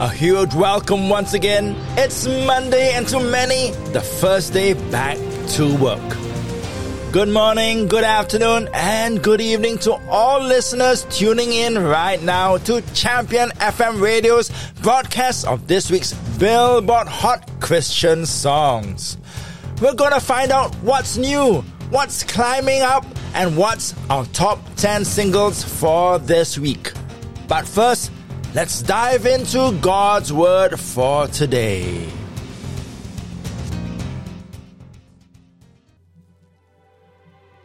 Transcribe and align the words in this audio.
A 0.00 0.08
huge 0.08 0.54
welcome 0.54 1.08
once 1.08 1.34
again. 1.34 1.74
It's 1.96 2.24
Monday, 2.24 2.92
and 2.92 3.04
to 3.08 3.18
many, 3.18 3.72
the 3.90 4.00
first 4.00 4.52
day 4.52 4.74
back 4.92 5.18
to 5.54 5.76
work. 5.76 6.16
Good 7.10 7.28
morning, 7.28 7.88
good 7.88 8.04
afternoon, 8.04 8.68
and 8.74 9.20
good 9.20 9.40
evening 9.40 9.76
to 9.78 9.94
all 10.08 10.40
listeners 10.40 11.04
tuning 11.10 11.52
in 11.52 11.76
right 11.82 12.22
now 12.22 12.58
to 12.58 12.80
Champion 12.94 13.50
FM 13.58 14.00
Radio's 14.00 14.52
broadcast 14.82 15.44
of 15.48 15.66
this 15.66 15.90
week's 15.90 16.12
Billboard 16.38 17.08
Hot 17.08 17.50
Christian 17.58 18.24
Songs. 18.24 19.16
We're 19.82 19.94
gonna 19.94 20.20
find 20.20 20.52
out 20.52 20.72
what's 20.76 21.16
new, 21.16 21.62
what's 21.90 22.22
climbing 22.22 22.82
up, 22.82 23.04
and 23.34 23.56
what's 23.56 23.96
our 24.10 24.26
top 24.26 24.60
10 24.76 25.04
singles 25.04 25.64
for 25.64 26.20
this 26.20 26.56
week. 26.56 26.92
But 27.48 27.66
first, 27.66 28.12
let's 28.58 28.82
dive 28.82 29.24
into 29.24 29.70
God's 29.80 30.32
Word 30.32 30.80
for 30.80 31.28
today. 31.28 32.08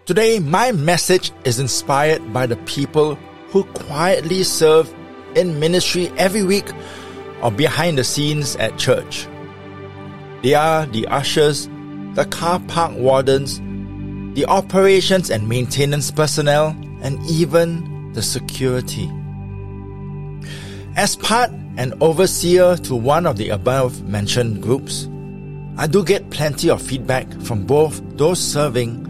Today, 0.06 0.38
my 0.38 0.72
message 0.72 1.32
is 1.46 1.60
inspired 1.60 2.32
by 2.32 2.46
the 2.46 2.58
people 2.68 3.16
who 3.48 3.64
quietly 3.64 4.44
serve 4.44 4.94
in 5.36 5.60
ministry 5.60 6.12
every 6.16 6.44
week 6.44 6.72
or 7.42 7.50
behind 7.50 7.98
the 7.98 8.04
scenes 8.04 8.56
at 8.58 8.78
church. 8.78 9.28
They 10.44 10.54
are 10.54 10.86
the 10.86 11.08
ushers, 11.08 11.68
the 12.14 12.28
car 12.30 12.60
park 12.68 12.94
wardens, 12.98 13.60
the 14.36 14.46
operations 14.46 15.32
and 15.32 15.50
maintenance 15.50 16.12
personnel, 16.12 16.78
and 17.02 17.20
even 17.28 18.14
the 18.14 18.22
security. 18.22 19.10
As 20.96 21.16
part 21.16 21.50
and 21.76 21.96
overseer 22.02 22.78
to 22.78 22.96
one 22.96 23.26
of 23.26 23.38
the 23.38 23.50
above 23.50 24.04
mentioned 24.04 24.62
groups, 24.62 25.08
I 25.76 25.88
do 25.88 26.04
get 26.04 26.30
plenty 26.30 26.70
of 26.70 26.84
feedback 26.84 27.32
from 27.42 27.66
both 27.66 28.00
those 28.16 28.40
serving 28.40 29.04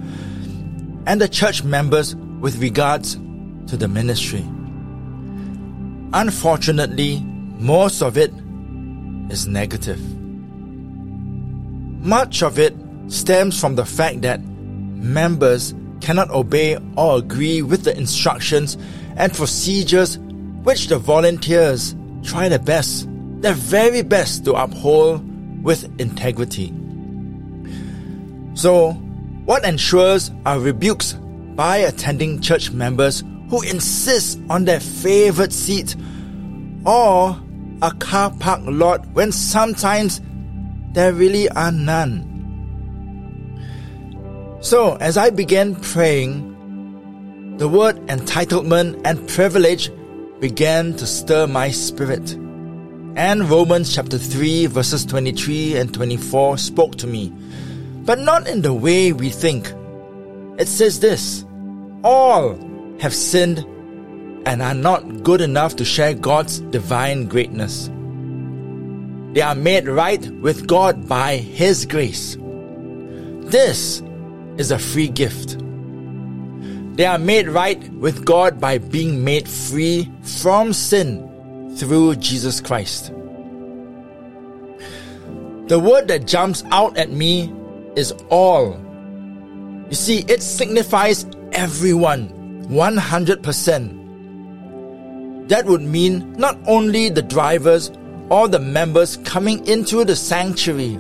and 1.06 1.20
the 1.20 1.28
church 1.28 1.66
members 1.66 2.16
with 2.16 2.62
regards 2.62 3.16
to 3.68 3.76
the 3.76 3.90
ministry. 3.90 4.46
Unfortunately, 6.14 7.20
most 7.60 8.02
of 8.02 8.18
it 8.18 8.32
is 9.30 9.46
negative. 9.46 10.00
Much 12.00 12.44
of 12.44 12.60
it 12.60 12.74
stems 13.08 13.60
from 13.60 13.76
the 13.76 13.86
fact 13.86 14.22
that 14.22 14.42
members 14.42 15.74
cannot 16.00 16.30
obey 16.30 16.78
or 16.96 17.18
agree 17.18 17.62
with 17.62 17.84
the 17.84 17.98
instructions 17.98 18.78
and 19.18 19.34
procedures 19.34 20.18
which 20.64 20.88
the 20.88 20.98
volunteers 20.98 21.96
try 22.24 22.50
their 22.50 22.60
best, 22.60 23.08
their 23.42 23.54
very 23.54 24.02
best 24.02 24.46
to 24.46 24.54
uphold 24.54 25.22
with 25.64 25.84
integrity. 26.00 26.74
So, 28.56 28.92
what 29.46 29.66
ensures 29.66 30.32
are 30.46 30.60
rebukes 30.60 31.14
by 31.56 31.78
attending 31.78 32.42
church 32.42 32.72
members 32.72 33.24
who 33.50 33.62
insist 33.64 34.40
on 34.50 34.66
their 34.66 34.80
favorite 34.80 35.54
seat 35.54 35.96
or 36.86 37.38
a 37.82 37.92
car 38.00 38.32
park 38.40 38.62
lot 38.64 39.06
when 39.14 39.32
sometimes 39.32 40.22
there 40.94 41.14
really 41.14 41.50
are 41.50 41.72
none. 41.72 42.30
So, 44.62 44.96
as 44.96 45.18
I 45.18 45.30
began 45.30 45.76
praying, 45.76 46.52
the 47.58 47.68
word 47.68 47.98
entitlement 48.08 49.02
and 49.04 49.28
privilege 49.28 49.92
began 50.44 50.94
to 50.94 51.08
stir 51.08 51.48
my 51.48 51.72
spirit. 51.72 52.34
And 53.16 53.50
Romans 53.50 53.96
chapter 53.96 54.18
3 54.18 54.66
verses 54.66 55.06
23 55.06 55.78
and 55.78 55.94
24 55.94 56.58
spoke 56.58 56.98
to 56.98 57.08
me 57.08 57.32
but 58.04 58.20
not 58.20 58.46
in 58.50 58.62
the 58.62 58.74
way 58.74 59.14
we 59.14 59.30
think. 59.30 59.72
It 60.60 60.68
says 60.68 61.00
this 61.00 61.46
All 62.04 62.58
have 63.00 63.14
sinned 63.14 63.60
and 64.46 64.62
are 64.62 64.74
not 64.74 65.24
good 65.24 65.40
enough 65.40 65.78
to 65.78 65.86
share 65.86 66.14
God's 66.14 66.60
divine 66.60 67.28
greatness. 67.28 67.90
They 69.34 69.42
are 69.42 69.56
made 69.56 69.88
right 69.88 70.30
with 70.42 70.68
God 70.68 71.08
by 71.08 71.38
His 71.38 71.86
grace. 71.86 72.36
This 73.48 74.04
is 74.58 74.72
a 74.72 74.78
free 74.78 75.08
gift. 75.08 75.63
They 76.94 77.06
are 77.06 77.18
made 77.18 77.48
right 77.48 77.92
with 77.94 78.24
God 78.24 78.62
by 78.62 78.78
being 78.78 79.24
made 79.24 79.48
free 79.48 80.12
from 80.22 80.74
sin 80.74 81.76
through 81.78 82.18
Jesus 82.18 82.62
Christ. 82.62 83.12
The 85.68 85.80
word 85.80 86.08
that 86.10 86.28
jumps 86.28 86.64
out 86.72 86.98
at 86.98 87.10
me 87.10 87.52
is 87.96 88.12
all. 88.30 88.80
You 89.90 89.96
see, 89.96 90.20
it 90.28 90.44
signifies 90.44 91.26
everyone, 91.52 92.30
100%. 92.68 94.04
That 95.50 95.66
would 95.66 95.82
mean 95.82 96.32
not 96.34 96.58
only 96.68 97.10
the 97.10 97.22
drivers 97.22 97.92
or 98.30 98.48
the 98.48 98.60
members 98.60 99.18
coming 99.18 99.68
into 99.68 100.06
the 100.06 100.16
sanctuary, 100.16 100.98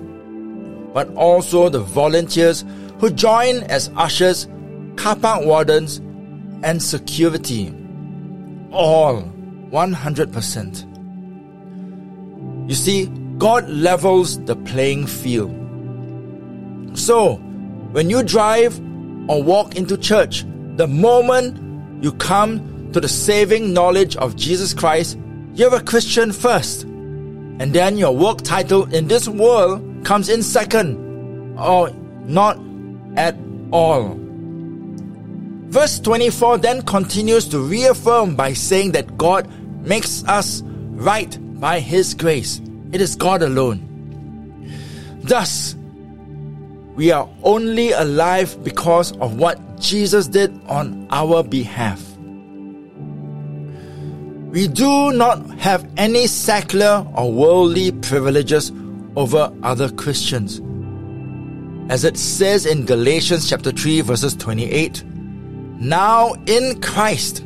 but 0.93 1.07
also 1.15 1.69
the 1.69 1.79
volunteers 1.79 2.65
who 2.99 3.09
join 3.09 3.63
as 3.63 3.89
ushers, 3.95 4.47
car 4.95 5.15
park 5.15 5.45
wardens, 5.45 6.01
and 6.63 6.81
security. 6.81 7.73
All 8.71 9.21
100%. 9.71 12.69
You 12.69 12.75
see, 12.75 13.07
God 13.37 13.69
levels 13.69 14.43
the 14.45 14.55
playing 14.55 15.07
field. 15.07 15.51
So, 16.97 17.35
when 17.91 18.09
you 18.09 18.23
drive 18.23 18.79
or 19.27 19.43
walk 19.43 19.75
into 19.75 19.97
church, 19.97 20.45
the 20.77 20.87
moment 20.87 22.03
you 22.03 22.13
come 22.13 22.91
to 22.93 22.99
the 22.99 23.07
saving 23.07 23.73
knowledge 23.73 24.15
of 24.15 24.35
Jesus 24.35 24.73
Christ, 24.73 25.17
you're 25.53 25.75
a 25.75 25.81
Christian 25.81 26.31
first. 26.31 26.83
And 26.83 27.73
then 27.73 27.97
your 27.97 28.15
work 28.15 28.41
title 28.41 28.91
in 28.93 29.07
this 29.07 29.27
world 29.27 30.05
comes 30.05 30.29
in 30.29 30.41
second, 30.41 31.57
or 31.57 31.91
not 32.25 32.57
at 33.15 33.35
all. 33.71 34.22
Verse 35.73 35.99
24 36.01 36.59
then 36.59 36.83
continues 36.83 37.47
to 37.47 37.57
reaffirm 37.57 38.35
by 38.35 38.53
saying 38.53 38.91
that 38.91 39.17
God 39.17 39.49
makes 39.83 40.23
us 40.25 40.61
right 40.61 41.35
by 41.59 41.79
His 41.79 42.13
grace. 42.13 42.61
It 42.91 43.01
is 43.01 43.15
God 43.15 43.41
alone. 43.41 43.81
Thus, 45.23 45.75
we 46.93 47.09
are 47.11 47.27
only 47.41 47.91
alive 47.91 48.63
because 48.63 49.17
of 49.17 49.39
what 49.39 49.79
Jesus 49.79 50.27
did 50.27 50.51
on 50.67 51.07
our 51.09 51.41
behalf. 51.41 52.07
We 54.51 54.67
do 54.67 55.11
not 55.11 55.43
have 55.57 55.89
any 55.97 56.27
secular 56.27 57.03
or 57.15 57.31
worldly 57.31 57.93
privileges 57.93 58.71
over 59.15 59.51
other 59.63 59.89
Christians. 59.89 60.61
As 61.91 62.03
it 62.03 62.15
says 62.15 62.67
in 62.67 62.85
Galatians 62.85 63.49
chapter 63.49 63.71
3 63.71 64.01
verses 64.01 64.35
28, 64.35 65.03
now 65.79 66.33
in 66.45 66.81
Christ, 66.81 67.45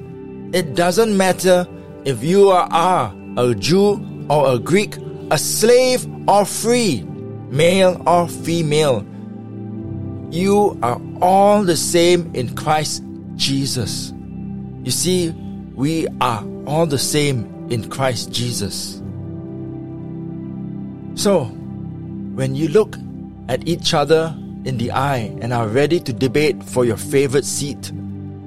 it 0.54 0.76
doesn't 0.76 1.16
matter 1.16 1.68
if 2.06 2.24
you 2.24 2.50
are 2.50 3.14
a 3.38 3.56
Jew 3.56 4.26
or 4.30 4.54
a 4.54 4.60
Greek, 4.60 4.98
a 5.32 5.38
slave 5.38 6.08
or 6.28 6.46
free, 6.46 7.04
male 7.50 8.02
or 8.06 8.28
female 8.28 9.06
you 10.32 10.78
are 10.84 11.02
all 11.22 11.64
the 11.64 11.78
same 11.78 12.30
in 12.36 12.54
Christ 12.56 13.04
Jesus. 13.36 14.14
You 14.84 14.92
see, 14.92 15.32
we 15.76 16.08
are 16.22 16.44
all 16.66 16.86
the 16.86 16.98
same 16.98 17.68
in 17.70 17.90
Christ 17.90 18.32
Jesus. 18.32 19.02
So, 21.16 21.46
when 22.36 22.56
you 22.56 22.68
look 22.68 22.98
at 23.48 23.68
each 23.68 23.94
other 23.94 24.36
in 24.66 24.78
the 24.78 24.92
eye 24.92 25.36
and 25.42 25.54
are 25.54 25.68
ready 25.68 26.00
to 26.02 26.14
debate 26.14 26.62
for 26.62 26.84
your 26.84 26.98
favorite 26.98 27.46
seat 27.46 27.92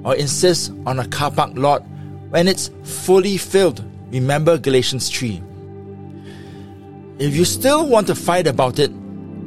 or 0.05 0.15
insist 0.17 0.73
on 0.87 0.99
a 0.99 1.09
car 1.09 1.31
park 1.31 1.53
lot 1.55 1.85
when 2.31 2.47
it's 2.49 2.71
fully 2.85 3.37
filled, 3.37 3.85
remember 4.13 4.57
Galatians 4.57 5.11
3. 5.11 5.43
If 7.19 7.35
you 7.35 7.45
still 7.45 7.89
want 7.89 8.07
to 8.07 8.15
fight 8.15 8.47
about 8.47 8.79
it, 8.79 8.91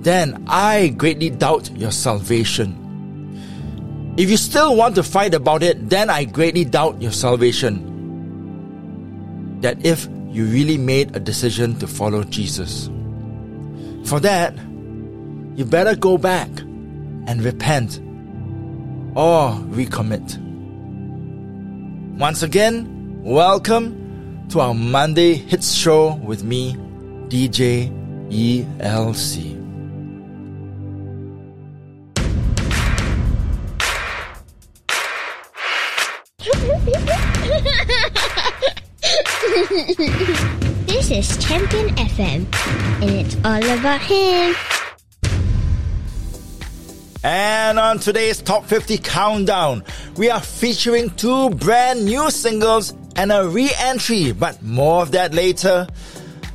then 0.04 0.44
I 0.48 0.90
greatly 0.90 1.30
doubt 1.30 1.72
your 1.76 1.92
salvation. 1.92 2.80
If 4.18 4.30
you 4.30 4.38
still 4.38 4.76
want 4.76 4.96
to 4.96 5.04
fight 5.04 5.34
about 5.34 5.64
it, 5.64 5.90
then 5.90 6.10
I 6.10 6.26
greatly 6.26 6.66
doubt 6.66 7.02
your 7.02 7.12
salvation. 7.14 7.90
That 9.62 9.84
if 9.86 10.08
you 10.30 10.46
really 10.46 10.78
made 10.78 11.16
a 11.16 11.20
decision 11.20 11.80
to 11.80 11.88
follow 11.88 12.24
Jesus. 12.24 12.90
For 14.06 14.20
that, 14.20 14.54
you 15.56 15.64
better 15.64 15.96
go 15.96 16.18
back 16.18 16.50
and 17.28 17.42
repent 17.42 18.02
or 19.16 19.52
recommit. 19.70 20.38
Once 22.18 22.44
again, 22.44 23.22
welcome 23.24 24.46
to 24.50 24.60
our 24.60 24.74
Monday 24.74 25.36
Hits 25.36 25.74
Show 25.74 26.16
with 26.16 26.44
me, 26.44 26.74
DJ 27.28 27.92
ELC. 28.30 29.54
this 40.88 41.12
is 41.12 41.38
Champion 41.46 41.90
FM, 41.96 42.46
and 43.02 43.10
it's 43.12 43.36
all 43.44 43.64
about 43.80 44.02
him. 44.02 44.56
And 47.24 47.80
on 47.80 48.00
today's 48.00 48.42
Top 48.42 48.66
50 48.66 48.98
Countdown, 48.98 49.86
we 50.18 50.30
are 50.30 50.42
featuring 50.42 51.10
two 51.12 51.52
brand 51.52 52.04
new 52.04 52.30
singles 52.30 52.94
and 53.16 53.32
a 53.32 53.48
re 53.48 53.72
entry, 53.78 54.34
but 54.34 54.62
more 54.62 55.02
of 55.02 55.12
that 55.12 55.34
later. 55.34 55.88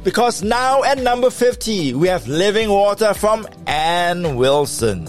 Because 0.05 0.43
now 0.43 0.85
at 0.85 0.99
number 0.99 1.31
50, 1.31 1.95
we 1.95 2.09
have 2.09 2.29
Living 2.29 2.69
Water 2.69 3.15
from 3.15 3.49
Anne 3.67 4.37
Wilson. 4.37 5.07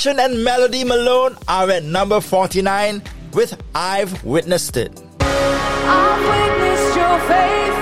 Passion 0.00 0.18
and 0.18 0.42
Melodie 0.42 0.82
Malone 0.82 1.36
are 1.46 1.68
at 1.68 1.84
number 1.84 2.22
49 2.22 3.02
with 3.34 3.62
I've 3.74 4.24
Witnessed 4.24 4.78
It. 4.78 4.98
I've 5.20 6.22
witnessed 6.24 6.96
your 6.96 7.18
faithfulness. 7.28 7.79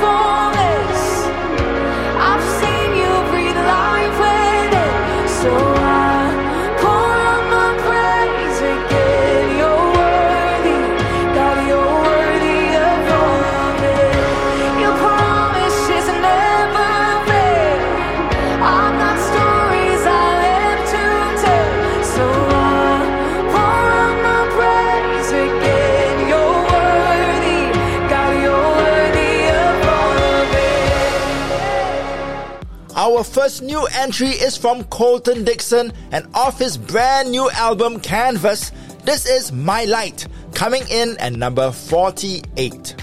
Our 33.19 33.25
first 33.25 33.63
new 33.63 33.85
entry 33.95 34.29
is 34.29 34.57
from 34.57 34.85
Colton 34.85 35.43
Dixon 35.43 35.93
and 36.13 36.25
off 36.35 36.61
his 36.61 36.79
brand 36.79 37.33
new 37.33 37.51
album 37.51 37.99
Canvas. 37.99 38.71
This 39.03 39.27
is 39.27 39.51
My 39.51 39.87
Light, 39.87 40.29
coming 40.55 40.85
in 40.89 41.19
at 41.19 41.33
number 41.33 41.73
48. 41.73 42.95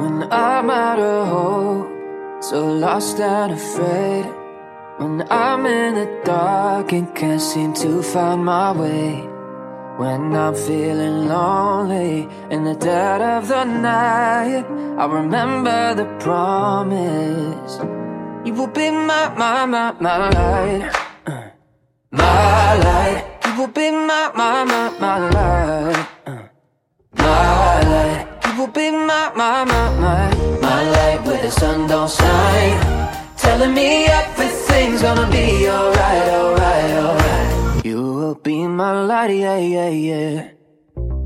When 0.00 0.32
I'm 0.32 0.70
out 0.70 0.98
of 1.00 1.28
hope, 1.28 2.42
so 2.42 2.72
lost 2.72 3.20
and 3.20 3.52
afraid. 3.52 4.24
When 4.96 5.30
I'm 5.30 5.66
in 5.66 5.96
the 5.96 6.22
dark 6.24 6.92
and 6.92 7.14
can't 7.14 7.42
seem 7.42 7.74
to 7.74 8.02
find 8.02 8.42
my 8.42 8.72
way. 8.72 9.33
When 9.96 10.34
I'm 10.34 10.56
feeling 10.56 11.28
lonely 11.28 12.28
in 12.50 12.64
the 12.64 12.74
dead 12.74 13.22
of 13.22 13.46
the 13.46 13.62
night, 13.62 14.66
I 14.98 15.06
remember 15.06 15.94
the 15.94 16.06
promise. 16.18 17.78
You 18.44 18.54
will 18.54 18.66
be 18.66 18.90
my, 18.90 19.32
my, 19.38 19.64
my, 19.66 19.92
my 20.00 20.30
light. 20.30 20.92
Uh, 21.26 21.42
my 22.10 22.74
light. 22.74 23.24
You 23.46 23.60
will 23.60 23.68
be 23.68 23.92
my, 23.92 24.32
my, 24.34 24.64
my, 24.64 24.98
my 24.98 25.30
light. 25.30 26.08
Uh, 26.26 26.42
my 27.12 27.82
light. 27.92 28.26
You 28.46 28.58
will 28.58 28.72
be 28.72 28.90
my, 28.90 29.30
my, 29.36 29.62
my, 29.62 30.00
my, 30.00 30.34
my 30.60 30.90
light 30.90 31.24
where 31.24 31.40
the 31.40 31.52
sun 31.52 31.86
don't 31.86 32.10
shine. 32.10 32.80
Telling 33.36 33.72
me 33.72 34.06
everything's 34.06 35.02
gonna 35.02 35.30
be 35.30 35.68
alright, 35.68 36.28
alright, 36.30 36.90
alright. 36.96 37.23
You 37.84 38.00
will 38.00 38.34
be 38.34 38.66
my 38.66 39.04
light, 39.04 39.36
yeah, 39.36 39.58
yeah, 39.58 39.90
yeah. 39.90 40.48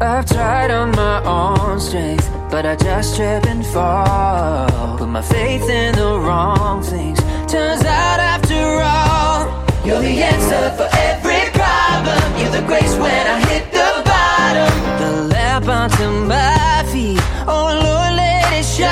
I've 0.01 0.27
tried 0.27 0.73
on 0.73 0.91
my 0.91 1.23
own 1.23 1.79
strength, 1.79 2.29
but 2.51 2.67
I 2.67 2.75
just 2.75 3.15
trip 3.15 3.47
and 3.47 3.65
fall. 3.65 4.99
Put 4.99 5.09
my 5.09 5.23
faith 5.23 5.71
in 5.71 5.95
the 5.95 6.19
wrong 6.19 6.83
things. 6.83 7.21
Turns 7.47 7.85
out 7.85 8.19
after 8.19 8.59
all, 8.83 9.47
you're 9.87 10.01
the 10.01 10.21
answer 10.21 10.71
for 10.77 10.89
every 10.99 11.49
problem. 11.55 12.19
You're 12.41 12.51
the 12.51 12.67
grace 12.67 12.97
when 12.97 13.25
I 13.29 13.39
hit 13.47 13.71
the 13.71 14.03
bottom. 14.11 14.75
The 14.99 15.13
lamp 15.35 15.69
unto 15.69 16.11
my 16.27 16.85
feet. 16.91 17.21
Oh 17.47 17.71
Lord, 17.71 18.17
let 18.19 18.53
it 18.59 18.65
shine. 18.65 18.91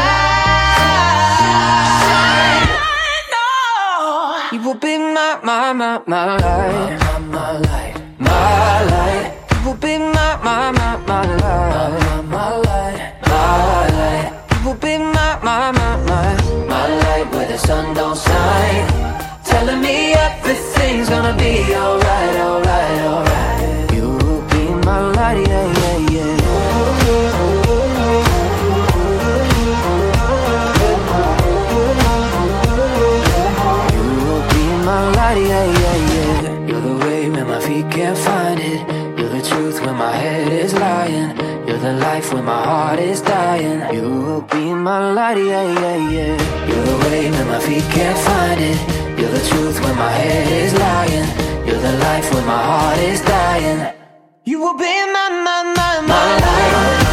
Oh. 3.98 4.50
You 4.52 4.60
will 4.62 4.74
be 4.74 4.98
my, 4.98 5.40
my, 5.42 5.72
my, 5.72 6.00
my 6.06 6.36
light 6.36 7.15
my 7.36 7.58
light, 7.58 7.94
my 8.18 8.82
light. 8.92 9.26
You 9.52 9.58
will 9.66 9.74
be 9.86 9.98
my, 9.98 10.28
my, 10.46 10.72
my, 10.78 10.96
my 11.10 11.22
light, 11.42 12.24
my 12.34 12.56
light, 12.66 12.98
my 13.28 13.88
light. 13.98 14.28
You 14.52 14.58
will 14.64 14.78
be 14.86 14.96
my, 14.96 15.38
my, 15.46 15.70
my, 15.78 15.90
my, 16.08 16.28
my 16.72 16.84
light 17.02 17.26
where 17.32 17.46
the 17.46 17.58
sun 17.58 17.94
don't 17.94 18.16
shine. 18.16 18.86
Telling 19.44 19.82
me 19.82 20.14
everything's 20.14 21.10
gonna 21.10 21.36
be 21.36 21.52
alright, 21.74 22.36
alright, 22.48 23.00
alright. 23.12 23.92
You 23.92 24.06
will 24.22 24.42
be 24.52 24.62
my 24.88 25.00
light, 25.18 25.46
yeah, 25.46 25.66
yeah, 25.80 26.05
can't 38.06 38.18
find 38.18 38.60
it. 38.60 38.80
You're 39.18 39.30
the 39.30 39.42
truth 39.42 39.80
when 39.84 39.96
my 39.96 40.14
head 40.14 40.52
is 40.52 40.72
lying. 40.74 41.30
You're 41.66 41.82
the 41.88 41.94
life 41.94 42.32
when 42.32 42.44
my 42.44 42.62
heart 42.62 43.00
is 43.00 43.20
dying. 43.20 43.80
You 43.96 44.08
will 44.26 44.42
be 44.42 44.64
my 44.72 45.12
light, 45.12 45.38
yeah, 45.38 45.66
yeah, 45.80 46.10
yeah. 46.14 46.68
You're 46.68 46.86
the 46.90 46.98
way 47.04 47.30
when 47.32 47.48
my 47.48 47.58
feet 47.58 47.86
can't 47.96 48.18
find 48.28 48.60
it. 48.60 48.78
You're 49.18 49.34
the 49.38 49.44
truth 49.50 49.76
when 49.82 49.96
my 49.96 50.12
head 50.22 50.46
is 50.64 50.72
lying. 50.74 51.28
You're 51.66 51.82
the 51.88 51.96
life 52.06 52.32
when 52.32 52.46
my 52.46 52.62
heart 52.70 52.98
is 52.98 53.20
dying. 53.22 53.92
You 54.44 54.60
will 54.60 54.78
be 54.78 54.94
my, 55.14 55.26
my, 55.46 55.58
my, 55.76 56.06
my 56.06 56.26
light. 56.44 57.05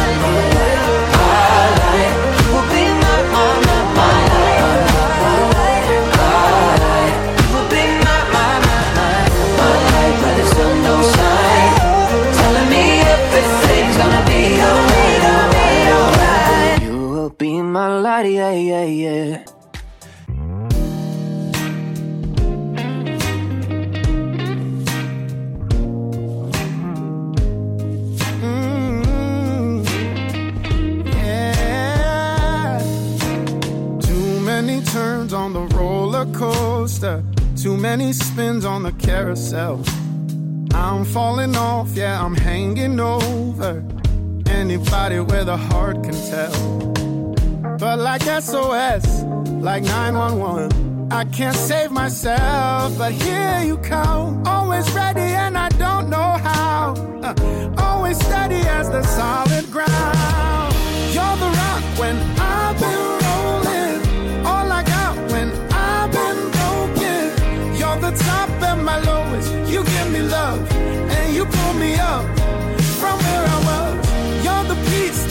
A 45.54 45.56
heart 45.56 46.02
can 46.02 46.14
tell. 46.30 47.76
But 47.78 48.00
like 48.00 48.22
SOS, 48.22 49.22
like 49.62 49.84
911, 49.84 51.12
I 51.12 51.24
can't 51.26 51.54
save 51.54 51.92
myself, 51.92 52.98
but 52.98 53.12
here 53.12 53.60
you 53.64 53.76
come. 53.76 54.42
Always 54.48 54.90
ready, 54.90 55.20
and 55.20 55.56
I 55.56 55.68
don't 55.68 56.10
know 56.10 56.30
how. 56.48 56.94
Uh, 57.22 57.34
always 57.78 58.18
steady 58.18 58.66
as 58.78 58.90
the 58.90 59.04
solid 59.04 59.70
ground. 59.70 60.74
You're 61.14 61.36
the 61.44 61.50
rock 61.62 61.84
when 62.00 62.16
I've 62.52 62.76
been 62.84 63.04
rolling. 63.24 64.46
All 64.50 64.72
I 64.72 64.82
got 64.82 65.14
when 65.30 65.48
I've 65.70 66.10
been 66.10 66.40
broken. 66.58 67.78
You're 67.78 68.00
the 68.06 68.12
top 68.24 68.50
and 68.70 68.84
my 68.84 68.98
lowest. 68.98 69.52
You 69.72 69.84
give 69.84 70.10
me 70.10 70.22
love, 70.22 70.68
and 70.72 71.32
you 71.32 71.44
pull 71.44 71.74
me 71.74 71.94
up 71.94 72.33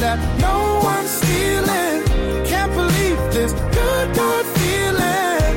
that 0.03 0.19
no 0.47 0.57
one's 0.83 1.09
stealing. 1.19 1.95
Can't 2.51 2.73
believe 2.81 3.19
this 3.37 3.53
good, 3.77 4.07
good 4.21 4.45
feeling. 4.57 5.53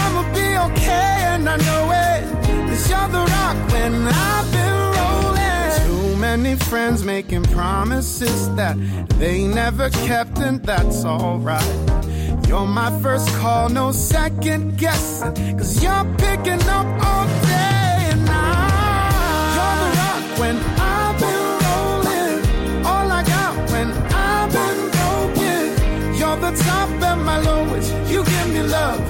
I'ma 0.00 0.22
be 0.38 0.48
okay, 0.66 1.14
and 1.32 1.44
I 1.54 1.56
know 1.68 1.84
it. 2.06 2.20
Cause 2.68 2.84
you're 2.90 3.10
the 3.18 3.24
rock 3.36 3.56
when 3.74 3.92
I've 4.30 4.48
been 4.58 4.78
rolling. 4.98 5.70
Too 5.88 6.16
many 6.28 6.54
friends 6.70 7.02
making 7.04 7.44
promises 7.58 8.54
that 8.54 8.76
they 9.22 9.38
never 9.60 9.90
kept, 10.08 10.38
and 10.38 10.62
that's 10.62 11.04
alright. 11.04 11.74
You're 12.46 12.68
my 12.82 12.90
first 13.02 13.28
call, 13.40 13.68
no 13.70 13.90
second 13.90 14.78
guessing. 14.78 15.34
Cause 15.58 15.82
you're 15.82 16.06
picking 16.24 16.62
up 16.78 16.88
all 17.08 17.26
day 17.50 17.96
and 18.12 18.24
night. 18.24 19.54
You're 19.56 19.76
the 19.82 19.90
rock 20.00 20.24
when 20.40 20.56
I've 20.78 21.13
You're 26.34 26.50
the 26.50 26.64
top 26.64 26.90
and 26.90 27.24
my 27.24 27.38
lowest. 27.38 27.94
You 28.10 28.24
give 28.24 28.48
me 28.48 28.62
love 28.64 29.00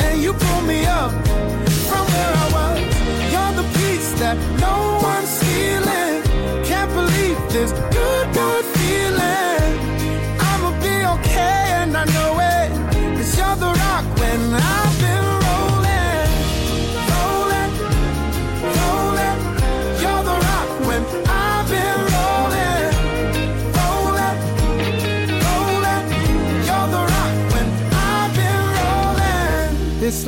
and 0.00 0.20
you 0.20 0.32
pull 0.32 0.62
me 0.62 0.84
up 0.84 1.12
from 1.86 2.04
where 2.10 2.34
I 2.34 2.41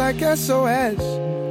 like 0.04 0.37
SOS, 0.37 1.00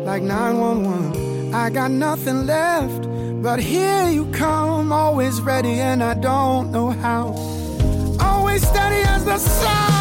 like 0.05 0.22
911. 0.22 1.55
I 1.55 1.72
got 1.72 1.89
nothing 1.89 2.45
left, 2.45 3.01
but 3.41 3.60
here 3.60 4.07
you 4.10 4.27
come, 4.27 4.91
always 4.91 5.41
ready, 5.41 5.79
and 5.79 6.03
I 6.03 6.13
don't 6.13 6.72
know 6.72 6.91
how. 6.91 7.33
Always 8.19 8.62
steady 8.62 9.01
as 9.07 9.25
the 9.25 9.39
solid 9.39 9.92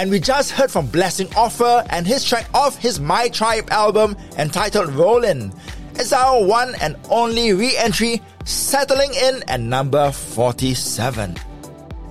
And 0.00 0.10
we 0.10 0.18
just 0.18 0.52
heard 0.52 0.70
from 0.70 0.86
Blessing 0.86 1.26
Offor 1.36 1.86
and 1.90 2.06
his 2.06 2.24
track 2.24 2.46
off 2.54 2.78
his 2.78 2.98
My 2.98 3.28
Tribe 3.28 3.68
album 3.70 4.16
entitled 4.38 4.88
Rollin'. 4.94 5.52
It's 5.96 6.14
our 6.14 6.42
one 6.42 6.74
and 6.80 6.96
only 7.10 7.52
re 7.52 7.76
entry, 7.76 8.22
settling 8.46 9.12
in 9.12 9.44
at 9.46 9.60
number 9.60 10.10
47. 10.10 11.36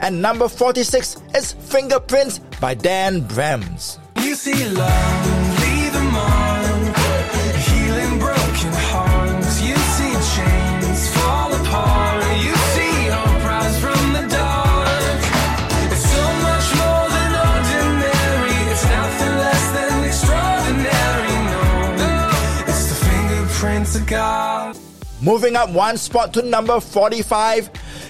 And 0.02 0.22
number 0.22 0.48
46 0.48 1.18
is 1.34 1.54
Fingerprints 1.54 2.38
by 2.62 2.76
Dan 2.76 3.28
Brems. 3.28 3.98
You 4.22 4.36
see 4.36 4.70
love, 4.70 5.39
Moving 25.30 25.56
up 25.56 25.70
one 25.70 25.96
spot 25.98 26.34
to 26.34 26.42
number 26.42 26.80
45, 26.80 27.70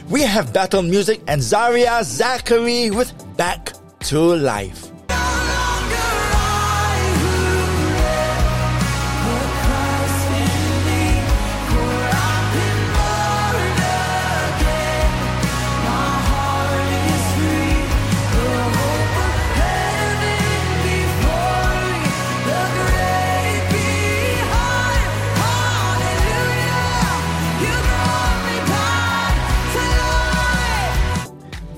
we 0.09 0.21
have 0.21 0.53
Bethel 0.53 0.81
Music 0.81 1.19
and 1.27 1.41
Zahriya 1.41 2.01
Zachary 2.05 2.91
with 2.91 3.11
Back 3.35 3.73
to 4.03 4.37
Life. 4.37 4.88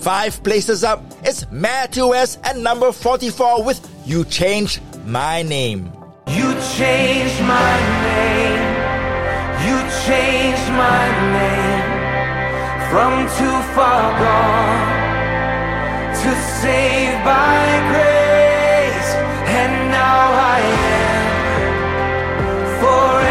Five 0.01 0.43
places 0.43 0.83
up, 0.83 1.03
it's 1.23 1.45
Matthew 1.51 2.07
West 2.07 2.39
at 2.43 2.57
number 2.57 2.91
44 2.91 3.63
with 3.63 3.87
You 4.03 4.25
Changed 4.25 4.81
My 5.05 5.43
Name. 5.43 5.93
You 6.25 6.55
changed 6.75 7.39
my 7.41 7.77
name. 8.01 8.65
You 9.61 9.77
changed 10.07 10.69
my 10.73 11.05
name 11.37 11.85
from 12.89 13.27
too 13.37 13.57
far 13.75 14.17
gone 14.17 15.01
to 16.15 16.31
saved 16.61 17.23
by 17.23 17.61
grace, 17.91 19.11
and 19.53 19.91
now 19.91 20.33
I 20.33 20.61
am 20.97 21.21
forever 22.81 23.30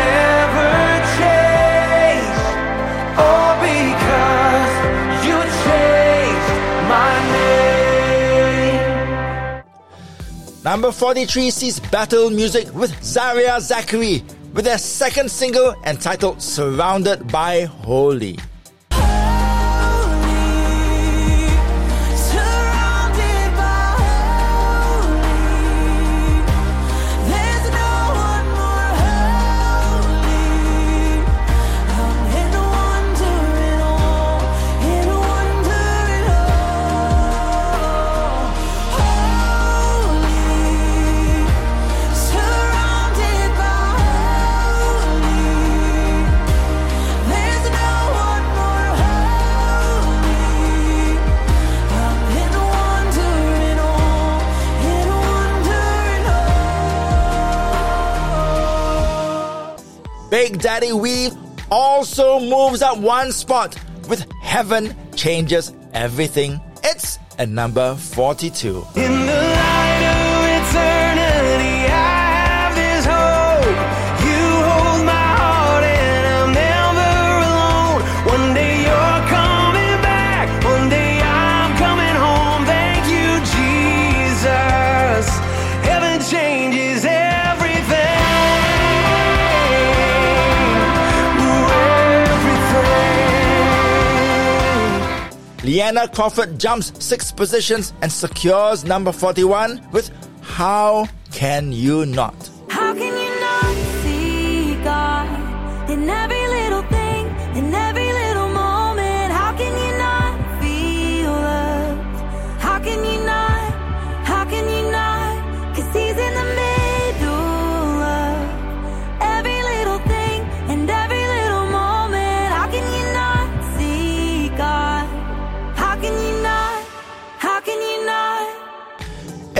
Number 10.62 10.92
43 10.92 11.50
sees 11.50 11.80
Bethel 11.80 12.28
Music 12.28 12.72
with 12.74 12.92
Zahriya 13.00 13.60
Zachary 13.60 14.22
with 14.52 14.66
their 14.66 14.76
second 14.76 15.30
single 15.30 15.74
entitled 15.86 16.42
Surrounded 16.42 17.26
by 17.32 17.62
Holy. 17.64 18.38
Big 60.40 60.58
Daddy 60.58 60.94
Weave 60.94 61.36
also 61.70 62.40
moves 62.40 62.80
up 62.80 62.96
one 62.96 63.30
spot 63.30 63.76
with 64.08 64.24
Heaven 64.40 64.96
Changes 65.14 65.70
Everything. 65.92 66.58
It's 66.82 67.18
at 67.38 67.50
number 67.50 67.94
42. 67.94 69.39
Leanna 95.70 96.08
Crawford 96.08 96.58
jumps 96.58 96.92
six 96.98 97.30
positions 97.30 97.92
and 98.02 98.10
secures 98.10 98.82
number 98.84 99.12
41 99.12 99.80
with 99.92 100.10
How 100.42 101.06
Can 101.30 101.70
You 101.70 102.06
Not? 102.06 102.34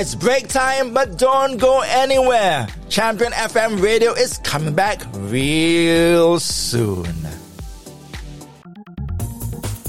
It's 0.01 0.15
break 0.15 0.49
time, 0.49 0.95
but 0.95 1.19
don't 1.19 1.59
go 1.59 1.83
anywhere. 1.83 2.67
Champion 2.89 3.33
FM 3.33 3.83
radio 3.83 4.15
is 4.15 4.39
coming 4.39 4.73
back 4.73 5.03
real 5.15 6.41
soon. 6.41 7.15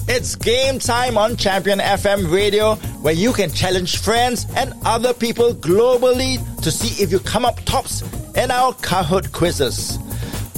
It's 0.10 0.36
game 0.36 0.80
time 0.80 1.18
on 1.18 1.38
Champion 1.38 1.80
FM 1.80 2.30
radio 2.30 2.76
where 3.00 3.14
you 3.14 3.32
can 3.32 3.52
challenge 3.52 4.00
friends 4.00 4.48
and 4.58 4.74
other 4.84 5.14
people 5.14 5.54
globally 5.54 6.36
to 6.62 6.72
see 6.72 7.02
if 7.02 7.10
you 7.10 7.20
come 7.20 7.46
up 7.46 7.62
tops 7.64 8.02
in 8.36 8.52
our 8.52 8.74
Kahoot 8.74 9.32
quizzes. 9.32 9.98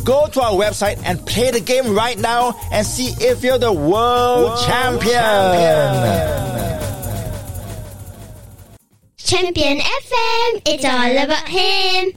Go 0.04 0.26
to 0.30 0.42
our 0.42 0.54
website 0.54 1.00
and 1.06 1.24
play 1.28 1.52
the 1.52 1.62
game 1.62 1.94
right 1.94 2.18
now 2.18 2.60
and 2.72 2.88
see 2.88 3.14
if 3.24 3.44
you're 3.44 3.60
the 3.60 3.72
world, 3.72 4.58
champion. 4.66 5.14
Champion 5.14 6.53
FM, 9.36 10.62
it's 10.66 10.86
all 10.86 11.24
about 11.24 11.48
him. 11.48 12.14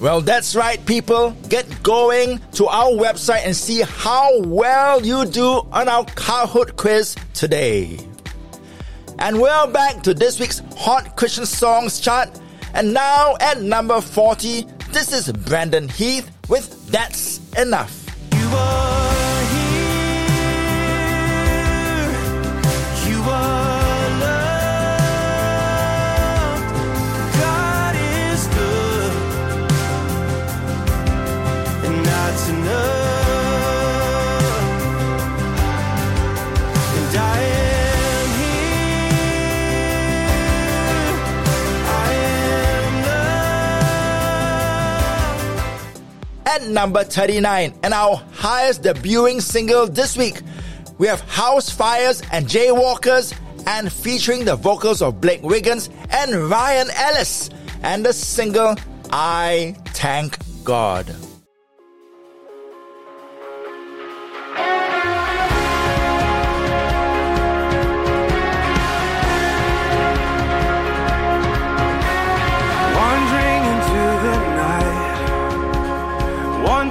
Well, 0.00 0.20
that's 0.20 0.56
right, 0.56 0.84
people. 0.86 1.32
Get 1.48 1.82
going 1.82 2.40
to 2.52 2.66
our 2.66 2.90
website 2.90 3.44
and 3.44 3.54
see 3.54 3.82
how 3.82 4.40
well 4.42 5.04
you 5.04 5.26
do 5.26 5.66
on 5.72 5.88
our 5.88 6.04
Kahoot 6.04 6.76
quiz 6.76 7.16
today. 7.34 7.98
And 9.18 9.40
we're 9.40 9.66
back 9.68 10.02
to 10.04 10.14
this 10.14 10.40
week's 10.40 10.62
Hot 10.76 11.16
Christian 11.16 11.46
Songs 11.46 12.00
chart. 12.00 12.28
And 12.74 12.94
now 12.94 13.36
at 13.40 13.60
number 13.62 14.00
40, 14.00 14.66
this 14.90 15.12
is 15.12 15.30
Brandon 15.32 15.88
Heath 15.88 16.30
with 16.48 16.86
That's 16.90 17.40
Enough. 17.58 18.06
At 46.56 46.68
number 46.68 47.04
39, 47.04 47.74
and 47.82 47.92
our 47.92 48.16
highest 48.32 48.82
debuting 48.82 49.42
single 49.42 49.86
this 49.86 50.16
week, 50.16 50.40
we 50.96 51.06
have 51.06 51.20
House 51.20 51.68
Fires 51.68 52.22
and 52.32 52.46
Jaywalkers, 52.46 53.38
and 53.66 53.92
featuring 53.92 54.46
the 54.46 54.56
vocals 54.56 55.02
of 55.02 55.20
Blake 55.20 55.42
Wiggins 55.42 55.90
and 56.08 56.48
Ryan 56.48 56.88
Ellis, 56.96 57.50
and 57.82 58.06
the 58.06 58.14
single 58.14 58.74
I 59.12 59.76
Thank 59.88 60.38
God. 60.64 61.14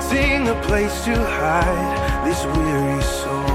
Wanting 0.07 0.47
a 0.47 0.61
place 0.63 1.03
to 1.05 1.15
hide 1.15 2.25
this 2.25 2.43
weary 2.45 3.01
soul, 3.01 3.45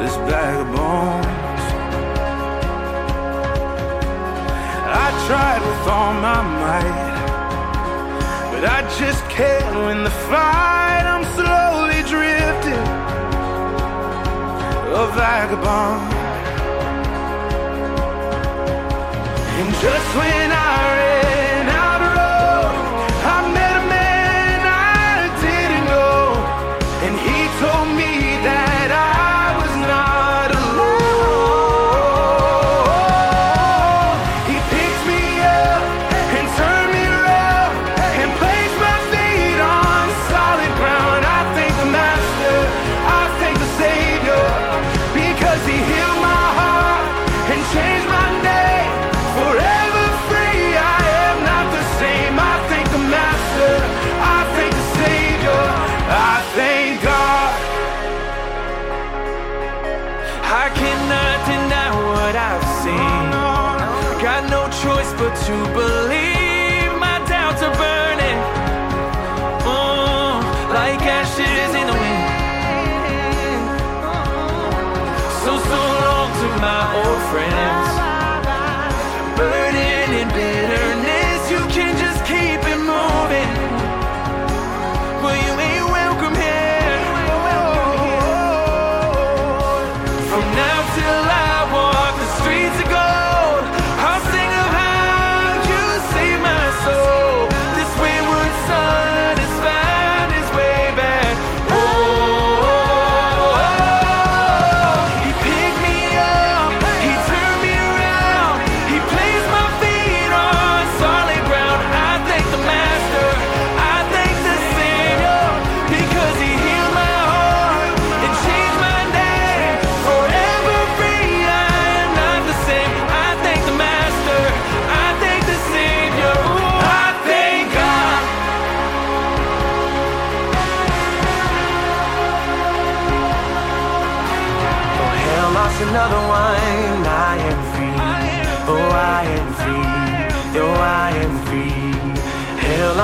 this 0.00 0.16
bag 0.28 0.60
of 0.60 0.66
bones. 0.74 1.64
I 4.90 5.06
tried 5.26 5.60
with 5.68 5.88
all 5.94 6.14
my 6.26 6.42
might, 6.62 7.08
but 8.52 8.64
I 8.64 8.82
just 8.98 9.22
can't 9.28 9.76
win 9.86 10.04
the 10.04 10.16
fight. 10.30 11.04
I'm 11.04 11.24
slowly 11.36 12.00
drifting, 12.12 12.86
a 14.94 15.06
vagabond. 15.16 16.14
And 19.60 19.74
just 19.82 20.16
when 20.16 20.52
I 20.52 21.17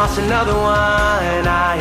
Lost 0.05 0.19
another 0.19 0.53
one. 0.53 1.49
I 1.49 1.74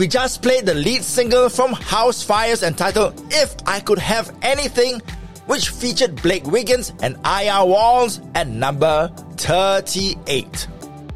we 0.00 0.08
just 0.08 0.40
played 0.40 0.64
the 0.64 0.72
lead 0.72 1.04
single 1.04 1.50
from 1.50 1.74
House 1.74 2.22
Fires 2.22 2.62
entitled 2.62 3.22
If 3.30 3.54
I 3.66 3.80
Could 3.80 3.98
Have 3.98 4.34
Anything, 4.40 5.02
which 5.44 5.68
featured 5.68 6.22
Blake 6.22 6.46
Wiggins 6.46 6.94
and 7.02 7.16
IR 7.16 7.66
Walls 7.66 8.22
at 8.34 8.48
number 8.48 9.12
38. 9.36 10.68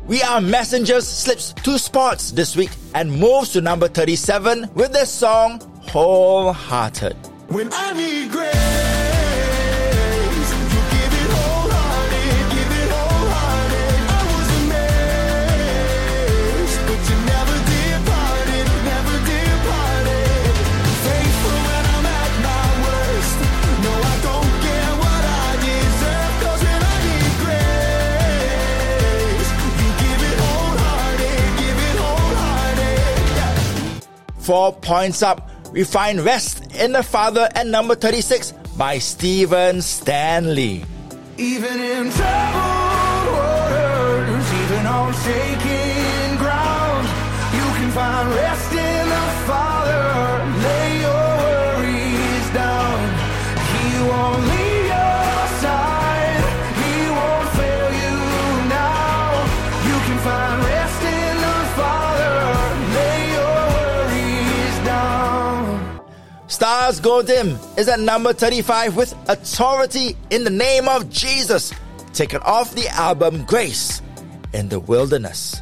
We 0.07 0.23
Are 0.23 0.42
Messengers 0.42 1.09
slips 1.09 1.55
two 1.55 1.79
spots 1.79 2.31
this 2.33 2.57
week 2.57 2.73
and 2.94 3.11
moves 3.11 3.55
to 3.55 3.62
number 3.62 3.88
37 3.88 4.68
with 4.75 4.92
their 4.92 5.07
song 5.07 5.61
Wholehearted. 5.88 7.16
When 7.49 7.73
I 7.73 7.94
need 7.94 8.33
grace, 8.33 8.54
Four 34.45 34.75
points 34.75 35.23
up, 35.23 35.49
we 35.73 35.85
find 35.85 36.21
Rest 36.21 36.77
in 36.77 36.93
the 36.93 37.03
Father 37.03 37.49
at 37.55 37.67
number 37.67 37.95
36 37.95 38.53
by 38.77 38.99
Stephen 38.99 39.81
Stanley. 39.81 40.85
Even 41.39 41.81
in 41.81 42.11
troubled 42.13 43.33
waters, 43.33 44.53
even 44.53 44.85
on 44.85 45.15
shaking 45.15 46.37
ground, 46.37 47.09
you 47.57 47.67
can 47.79 47.91
find 47.93 48.29
rest 48.35 48.73
in 48.73 49.04
Stars 66.64 66.98
Go 66.98 67.20
Dim 67.20 67.59
is 67.77 67.88
at 67.88 68.00
number 68.00 68.33
35 68.33 68.96
with 68.96 69.12
Authority 69.29 70.16
in 70.31 70.44
the 70.44 70.48
Name 70.48 70.88
of 70.88 71.11
Jesus, 71.11 71.74
taken 72.14 72.40
off 72.40 72.74
the 72.74 72.88
album 72.88 73.44
Grace 73.44 74.00
in 74.55 74.70
the 74.70 74.81
Wilderness. 74.81 75.61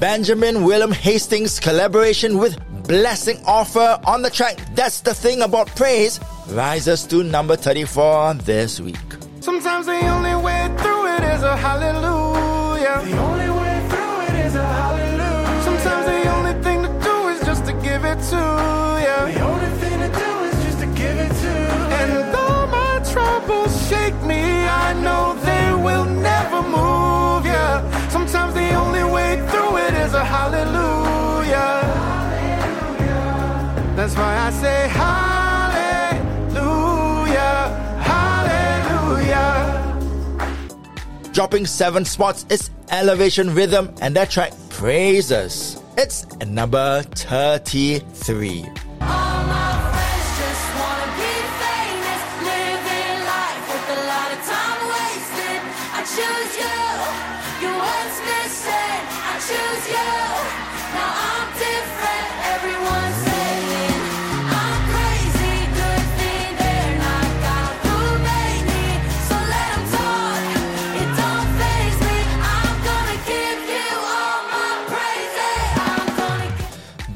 Benjamin 0.00 0.64
William 0.64 0.92
Hastings' 0.92 1.60
collaboration 1.60 2.38
with 2.38 2.58
Blessing 2.88 3.36
Offor 3.44 4.00
on 4.06 4.22
the 4.22 4.30
track 4.30 4.56
That's 4.74 5.02
the 5.02 5.12
Thing 5.12 5.42
About 5.42 5.66
Praise 5.76 6.18
rises 6.48 7.06
to 7.08 7.22
number 7.22 7.54
34 7.54 8.34
this 8.34 8.80
week. 8.80 8.96
Sometimes 9.40 9.84
the 9.84 10.00
only 10.08 10.34
way 10.36 10.74
through 10.78 11.06
it 11.06 11.22
is 11.34 11.42
a 11.42 11.54
hallelujah. 11.54 13.02
The 13.04 13.18
only 13.18 13.50
way 13.50 13.88
through 13.90 14.20
it 14.22 14.46
is 14.46 14.54
a 14.54 14.64
hallelujah. 14.66 15.62
Sometimes 15.64 16.06
the 16.06 16.30
only 16.32 16.62
thing 16.64 16.82
to 16.82 16.88
do 17.04 17.28
is 17.28 17.40
just 17.44 17.66
to 17.66 17.72
give 17.74 18.02
it 18.06 18.18
to 18.32 18.40
you. 19.04 19.34
The 19.34 19.40
only 19.42 19.70
thing 19.80 20.00
to 20.00 20.08
do 20.08 20.30
is 20.48 20.64
just 20.64 20.78
to 20.80 20.86
give 20.86 21.16
it 21.18 21.28
to 21.28 21.52
you. 21.60 21.76
And 22.00 22.34
though 22.34 22.66
my 22.68 23.02
troubles 23.12 23.88
shake 23.88 24.16
me, 24.22 24.40
I 24.64 24.94
know 24.94 25.39
That's 34.10 34.18
why 34.18 34.34
I 34.38 34.50
say 34.50 34.88
hallelujah, 36.48 36.58
hallelujah. 39.22 39.62
Dropping 41.32 41.64
seven 41.64 42.04
spots 42.04 42.44
is 42.50 42.70
Elevation 42.90 43.54
Rhythm 43.54 43.94
and 44.00 44.16
their 44.16 44.26
track 44.26 44.52
Praises. 44.68 45.80
It's 45.96 46.26
number 46.38 47.02
33. 47.02 48.79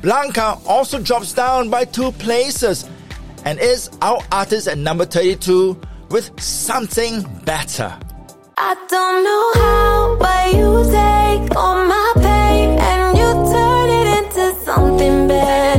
Blanca 0.04 0.58
also 0.66 1.00
drops 1.00 1.32
down 1.32 1.70
by 1.70 1.86
two 1.86 2.12
places 2.12 2.86
and 3.46 3.58
is 3.58 3.88
our 4.02 4.20
artist 4.30 4.68
at 4.68 4.76
number 4.76 5.06
32 5.06 5.80
with 6.10 6.38
Something 6.38 7.22
Better. 7.46 7.90
I 8.58 8.74
don't 8.90 9.24
know 9.24 9.62
how, 9.62 10.16
but 10.20 10.52
you 10.52 10.84
take 10.92 11.56
all 11.56 11.86
my 11.86 12.12
pain 12.16 12.78
and 12.78 13.16
you 13.16 13.32
turn 13.50 13.88
it 13.88 14.24
into 14.24 14.54
something 14.62 15.26
better. 15.26 15.73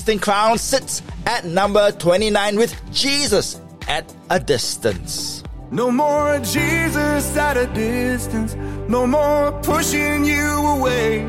Casting 0.06 0.20
Crowns 0.20 0.62
sits 0.62 1.02
at 1.26 1.46
number 1.46 1.92
29 1.92 2.58
with 2.58 2.80
Jesus 2.94 3.60
at 3.88 4.14
a 4.30 4.40
distance. 4.40 5.45
No 5.76 5.92
more 5.92 6.40
Jesus 6.40 7.36
at 7.36 7.58
a 7.58 7.68
distance. 7.68 8.56
No 8.88 9.06
more 9.06 9.52
pushing 9.62 10.24
you 10.24 10.50
away. 10.76 11.26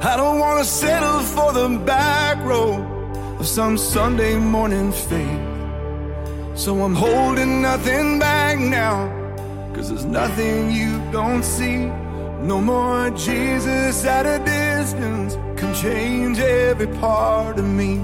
I 0.00 0.16
don't 0.16 0.38
want 0.38 0.60
to 0.60 0.64
settle 0.64 1.20
for 1.20 1.52
the 1.52 1.68
back 1.84 2.42
row 2.42 2.72
of 3.38 3.46
some 3.46 3.76
Sunday 3.76 4.38
morning 4.38 4.92
faith. 4.92 5.42
So 6.54 6.82
I'm 6.84 6.94
holding 6.94 7.60
nothing 7.60 8.18
back 8.18 8.58
now. 8.58 9.12
Cause 9.74 9.90
there's 9.90 10.06
nothing 10.06 10.70
you 10.70 10.98
don't 11.12 11.42
see. 11.42 11.84
No 12.52 12.62
more 12.62 13.10
Jesus 13.10 14.06
at 14.06 14.24
a 14.24 14.38
distance. 14.42 15.34
Can 15.60 15.74
change 15.74 16.38
every 16.38 16.88
part 16.96 17.58
of 17.58 17.66
me. 17.66 18.00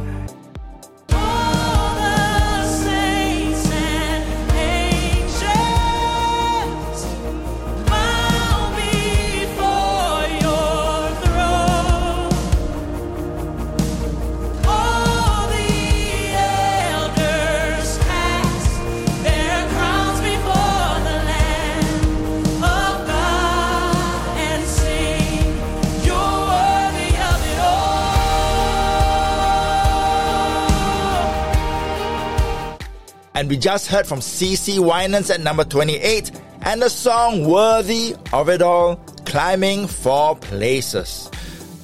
And 33.42 33.50
we 33.50 33.57
just 33.57 33.88
heard 33.88 34.07
from 34.07 34.20
CeCe 34.20 34.78
Winans 34.78 35.28
at 35.28 35.40
number 35.40 35.64
28 35.64 36.31
and 36.61 36.81
the 36.81 36.88
song 36.88 37.44
Worthy 37.44 38.14
of 38.33 38.48
It 38.48 38.62
All, 38.62 38.94
Climbing 39.24 39.88
Four 39.88 40.37
Places. 40.37 41.28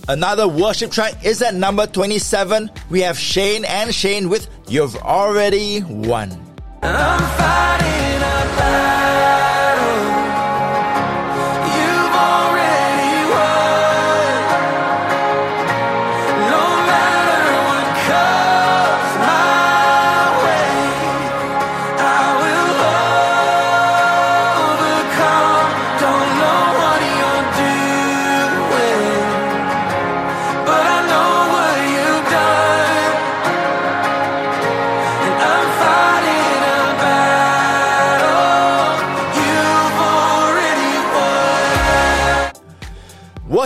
Another 0.07 0.47
worship 0.47 0.92
track 0.92 1.25
is 1.25 1.42
at 1.42 1.57
number 1.57 1.88
27. 1.88 2.71
We 2.90 3.01
have 3.01 3.18
Shane 3.18 3.64
and 3.64 3.92
Shane 3.92 4.29
with 4.29 4.49
You've 4.68 4.94
Already 4.99 5.83
Won. 5.83 6.31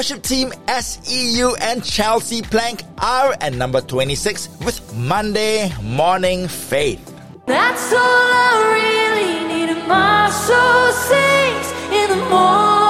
Worship 0.02 0.22
team 0.24 0.52
SEU 0.66 1.54
and 1.60 1.84
Chelsea 1.84 2.42
Plank 2.42 2.82
are 2.98 3.36
at 3.40 3.52
number 3.52 3.80
26 3.80 4.48
with 4.64 4.96
Monday 4.96 5.72
Morning 5.80 6.48
Faith. 6.48 7.14
That's 7.46 7.92
all 7.92 8.00
I 8.00 9.12
really 9.54 9.74
my 9.86 10.28
soul 10.28 10.90
sings 10.90 11.70
in 11.94 12.18
the 12.18 12.28
morning. 12.30 12.81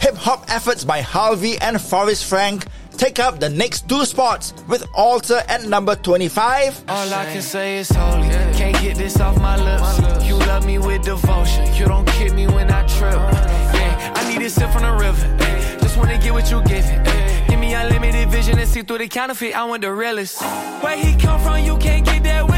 Hip 0.00 0.14
hop 0.16 0.44
efforts 0.48 0.84
by 0.84 1.00
Hulvey 1.02 1.58
and 1.60 1.80
Forrest 1.80 2.24
Frank 2.24 2.66
take 2.96 3.18
up 3.18 3.38
the 3.40 3.48
next 3.48 3.88
two 3.88 4.04
spots 4.04 4.52
with 4.68 4.84
Altar 4.94 5.40
at 5.48 5.64
number 5.64 5.94
25 5.94 6.84
All 6.88 7.12
I 7.14 7.24
can 7.32 7.42
say 7.42 7.78
is 7.78 7.88
holy. 7.90 8.28
Can't 8.58 8.80
get 8.82 8.96
this 8.96 9.20
off 9.20 9.36
my 9.40 9.56
lips. 9.56 10.26
You 10.26 10.34
love 10.36 10.66
me 10.66 10.78
with 10.78 11.02
devotion. 11.04 11.72
You 11.74 11.86
don't 11.86 12.06
kick 12.08 12.32
me 12.34 12.46
when 12.46 12.70
I 12.70 12.86
trip. 12.86 13.14
Yeah, 13.14 14.12
I 14.16 14.28
need 14.28 14.44
a 14.44 14.50
sip 14.50 14.70
from 14.70 14.82
the 14.82 14.92
river. 14.92 15.36
Just 15.80 15.96
wanna 15.96 16.18
get 16.18 16.32
what 16.32 16.50
you 16.50 16.60
giving. 16.62 16.98
eh. 17.06 17.46
Give 17.48 17.58
me 17.60 17.74
unlimited 17.74 18.28
vision 18.30 18.58
and 18.58 18.68
see 18.68 18.82
through 18.82 18.98
the 18.98 19.08
counterfeit. 19.08 19.54
I 19.56 19.64
want 19.64 19.82
the 19.82 19.92
realest. 19.92 20.42
Where 20.82 20.96
he 20.96 21.16
come 21.16 21.40
from, 21.40 21.62
you 21.64 21.76
can't 21.78 22.04
get 22.04 22.22
that 22.24 22.46
with 22.46 22.56
a 22.56 22.57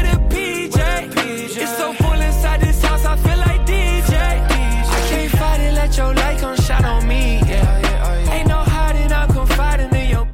so 1.77 1.93
full 1.93 2.21
inside 2.21 2.61
this 2.61 2.81
house, 2.83 3.05
I 3.05 3.15
feel 3.17 3.37
like 3.37 3.61
DJ. 3.65 4.13
I 4.15 4.99
can't 5.09 5.31
fight 5.31 5.59
it, 5.61 5.73
let 5.73 5.97
your 5.97 6.13
light 6.13 6.37
come 6.39 6.55
shine 6.57 6.85
on 6.85 7.07
me. 7.07 7.39
Yeah, 7.47 8.33
ain't 8.33 8.47
no 8.47 8.57
hiding, 8.57 9.11
I'm 9.11 9.27
confiding 9.29 9.93
in 9.95 10.09
your. 10.09 10.27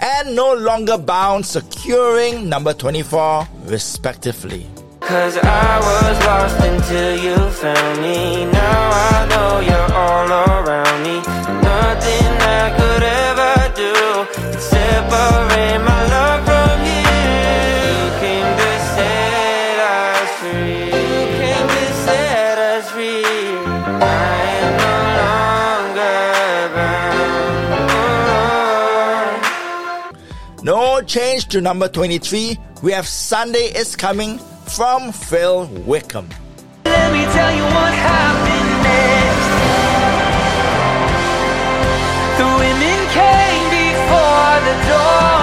and 0.00 0.34
No 0.36 0.52
Longer 0.54 0.98
Bound 0.98 1.44
securing 1.46 2.48
number 2.48 2.72
24 2.72 3.46
respectively. 3.66 4.66
Cause 5.00 5.38
I 5.38 5.78
was 5.88 6.16
lost 6.26 6.60
until 6.60 7.16
you 7.24 7.50
found 7.50 8.02
me. 8.02 8.44
Now 8.52 8.90
I 8.90 9.26
know 9.30 9.60
you're 9.68 9.92
all 9.94 10.28
around 10.28 11.02
me. 11.02 11.16
Nothing 11.62 12.26
I 12.60 12.74
could 12.76 13.02
ever 13.02 13.27
change 31.08 31.46
to 31.48 31.60
number 31.60 31.88
23. 31.88 32.58
We 32.82 32.92
have 32.92 33.08
Sunday 33.08 33.72
is 33.74 33.96
Coming 33.96 34.38
from 34.38 35.10
Phil 35.12 35.66
Wickham. 35.86 36.28
Let 36.84 37.12
me 37.12 37.24
tell 37.24 37.56
you 37.56 37.62
what 37.62 37.92
happened 37.94 38.82
next. 38.84 39.48
The 42.38 42.44
women 42.44 42.98
came 43.16 43.70
before 43.70 44.60
the 44.66 44.74
dawn 44.88 45.37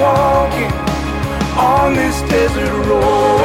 walking 0.00 0.72
on 1.58 1.94
this 1.94 2.22
desert 2.22 2.72
road. 2.86 3.40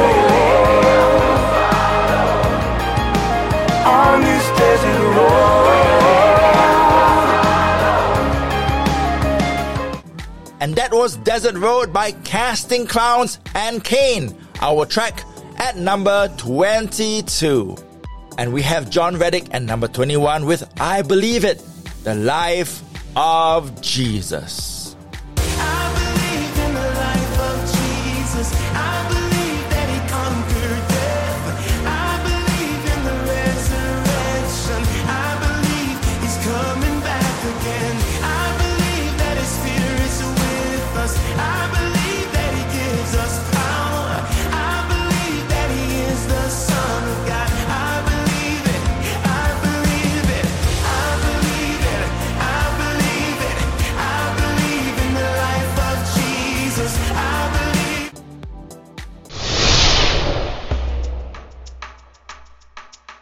On 3.84 4.20
this 4.22 4.46
desert 4.58 5.02
road. 5.16 5.56
And 10.60 10.74
that 10.76 10.92
was 10.92 11.18
Desert 11.18 11.56
Road 11.56 11.92
by 11.92 12.12
Casting 12.12 12.86
Crowns 12.86 13.38
and 13.54 13.84
Cain, 13.84 14.34
our 14.60 14.86
track 14.86 15.22
at 15.58 15.76
number 15.76 16.28
22. 16.38 17.76
And 18.38 18.52
we 18.52 18.62
have 18.62 18.90
Jon 18.90 19.16
Reddick 19.16 19.54
at 19.54 19.62
number 19.62 19.88
21 19.88 20.46
with 20.46 20.64
I 20.80 21.02
Believe 21.02 21.44
It, 21.44 21.62
the 22.02 22.14
life 22.14 22.82
of 23.14 23.80
Jesus. 23.80 24.75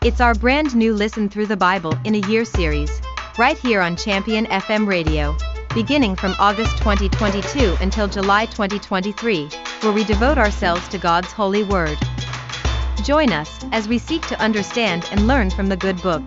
It's 0.05 0.20
our 0.20 0.34
brand 0.34 0.76
new 0.76 0.92
Listen 0.92 1.30
Through 1.30 1.46
the 1.46 1.57
Bible 1.57 1.94
in 2.05 2.14
a 2.14 2.28
Year 2.28 2.44
series, 2.44 3.00
right 3.38 3.57
here 3.57 3.80
on 3.80 3.96
Champion 3.96 4.44
FM 4.48 4.86
Radio, 4.86 5.34
beginning 5.74 6.14
from 6.14 6.34
August 6.38 6.76
2022 6.76 7.78
until 7.80 8.07
July 8.07 8.44
2023, 8.44 9.48
where 9.80 9.92
we 9.92 10.05
devote 10.05 10.36
ourselves 10.36 10.86
to 10.88 10.98
God's 10.98 11.32
holy 11.32 11.62
word. 11.62 11.96
Join 13.02 13.32
us 13.32 13.64
as 13.72 13.88
we 13.88 13.96
seek 13.96 14.20
to 14.26 14.38
understand 14.38 15.09
and 15.11 15.26
learn 15.26 15.48
from 15.48 15.68
the 15.68 15.76
good 15.78 15.96
book. 16.02 16.22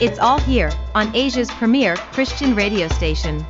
It's 0.00 0.18
all 0.18 0.38
here 0.38 0.72
on 0.94 1.14
Asia's 1.14 1.50
premier 1.50 1.96
Christian 1.96 2.54
radio 2.54 2.88
station. 2.88 3.44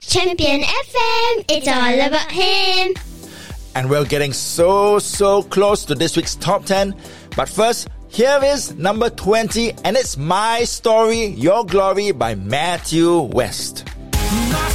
Champion 0.00 0.62
FM, 0.62 1.44
it's 1.48 1.68
all 1.68 2.00
about 2.00 2.32
him. 2.32 2.94
And 3.74 3.88
we're 3.88 4.04
getting 4.04 4.32
so, 4.32 4.98
so 4.98 5.42
close 5.42 5.84
to 5.86 5.94
this 5.94 6.16
week's 6.16 6.34
top 6.34 6.64
10. 6.64 6.94
But 7.36 7.48
first, 7.48 7.88
here 8.08 8.40
is 8.42 8.74
number 8.74 9.08
20, 9.10 9.72
and 9.84 9.96
it's 9.96 10.16
My 10.16 10.64
Story, 10.64 11.26
Your 11.26 11.64
Glory 11.64 12.10
by 12.10 12.34
Matthew 12.34 13.20
West. 13.20 13.86
My 14.12 14.69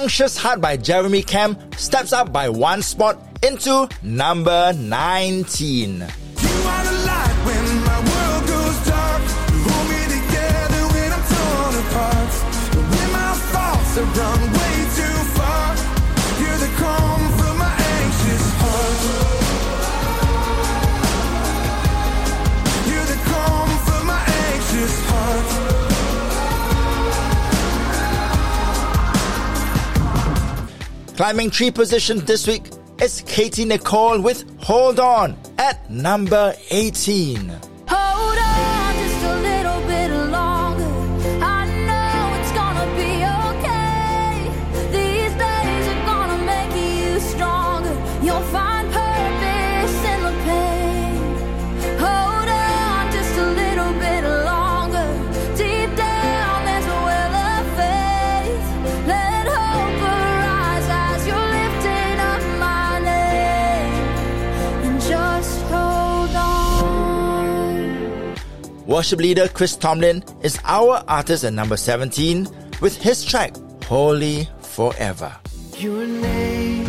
Anxious 0.00 0.38
Heart 0.38 0.62
by 0.62 0.78
Jeremy 0.78 1.22
Camp 1.22 1.74
steps 1.74 2.14
up 2.14 2.32
by 2.32 2.48
one 2.48 2.80
spot 2.80 3.18
into 3.42 3.86
number 4.02 4.72
19. 4.72 6.06
Climbing 31.20 31.50
three 31.50 31.70
positions 31.70 32.24
this 32.24 32.46
week 32.46 32.62
is 33.02 33.22
Katy 33.26 33.66
Nichole 33.66 34.22
with 34.22 34.42
Hold 34.62 34.98
On 34.98 35.36
at 35.58 35.90
number 35.90 36.54
18. 36.70 37.46
Hold 37.86 38.38
on 38.38 38.69
Worship 68.90 69.20
leader 69.20 69.46
Chris 69.46 69.76
Tomlin 69.76 70.24
is 70.42 70.58
our 70.64 71.04
artist 71.06 71.44
at 71.44 71.52
number 71.52 71.76
17 71.76 72.48
with 72.80 73.00
his 73.00 73.24
track 73.24 73.54
Holy 73.84 74.48
Forever. 74.62 75.32
Your 75.78 76.04
name 76.08 76.88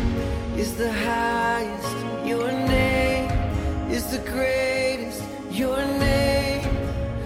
is 0.57 0.75
the 0.77 0.91
highest. 0.91 2.25
Your 2.25 2.51
name 2.51 3.29
is 3.91 4.09
the 4.09 4.17
greatest. 4.31 5.21
Your 5.51 5.77
name 5.77 6.65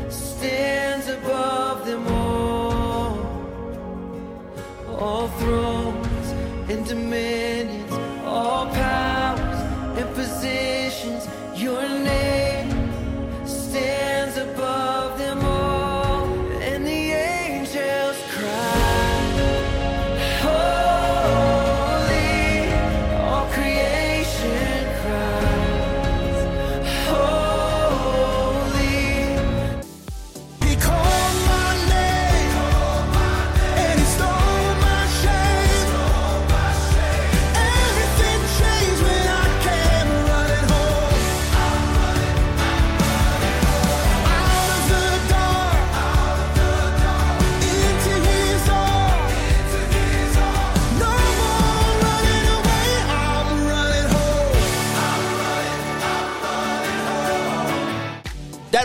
stands 0.09 1.07
above 1.07 1.86
them 1.86 2.05
all. 2.09 3.17
All 4.99 5.30
thrones 5.39 6.28
and 6.69 6.86
dominions, 6.86 7.93
all 8.26 8.65
powers 8.65 9.97
and 9.97 10.15
positions. 10.15 11.30
Your 11.55 11.82
name 11.82 12.64
stands 13.76 14.38
above 14.38 15.14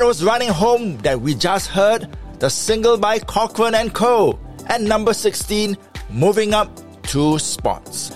Was 0.03 0.25
Running 0.25 0.49
Home 0.49 0.97
that 0.99 1.21
we 1.21 1.35
just 1.35 1.69
heard, 1.69 2.09
the 2.39 2.49
single 2.49 2.97
by 2.97 3.19
Cochren 3.19 3.75
and 3.75 3.95
Co. 3.95 4.39
At 4.67 4.81
number 4.81 5.13
16, 5.13 5.77
moving 6.09 6.55
up 6.55 6.71
two 7.03 7.39
spots. 7.39 8.11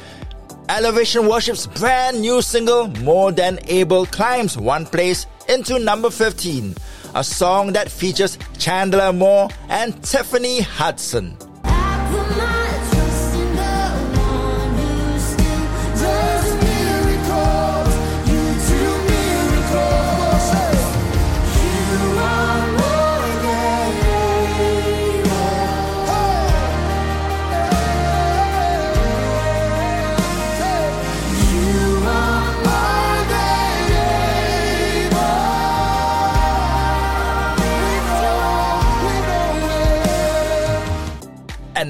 Elevation 0.69 1.29
Worship's 1.29 1.67
brand 1.67 2.21
new 2.21 2.41
single, 2.43 2.89
More 3.03 3.33
Than 3.33 3.59
Able, 3.69 4.07
climbs 4.07 4.57
one 4.57 4.87
place 4.87 5.27
into 5.49 5.79
number 5.79 6.11
15, 6.11 6.75
a 7.15 7.23
song 7.23 7.73
that 7.75 7.91
features 7.91 8.39
Chandler 8.59 9.13
Moore 9.13 9.49
and 9.69 10.03
Tiffany 10.03 10.63
Hudson. 10.63 11.37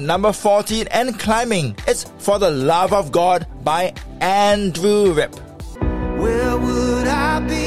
Number 0.05 0.31
14 0.31 0.85
and 0.91 1.17
climbing, 1.19 1.75
it's 1.87 2.05
For 2.19 2.37
the 2.37 2.51
Love 2.51 2.93
of 2.93 3.11
God 3.11 3.47
by 3.63 3.91
Andrew 4.21 5.13
Ripp. 5.13 5.33
Where 6.19 6.57
would 6.57 7.07
I 7.07 7.39
be? 7.39 7.64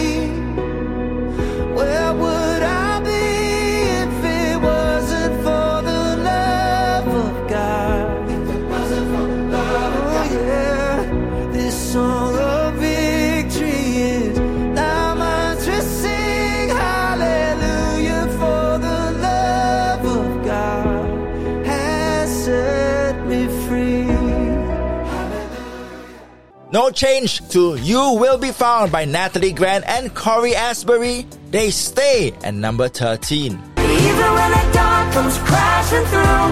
No 26.70 26.90
change 26.90 27.40
to 27.48 27.76
You 27.76 28.12
Will 28.20 28.36
Be 28.36 28.52
Found 28.52 28.92
by 28.92 29.06
Natalie 29.06 29.52
Grant 29.52 29.88
and 29.88 30.14
Cory 30.14 30.54
Asbury. 30.54 31.24
They 31.50 31.70
stay 31.70 32.32
at 32.44 32.52
number 32.52 32.88
13. 32.88 33.52
Even 33.78 34.28
when 34.36 34.50
the 34.52 34.70
dark 34.74 35.10
comes 35.14 35.38
crashing 35.48 36.04
through, 36.12 36.44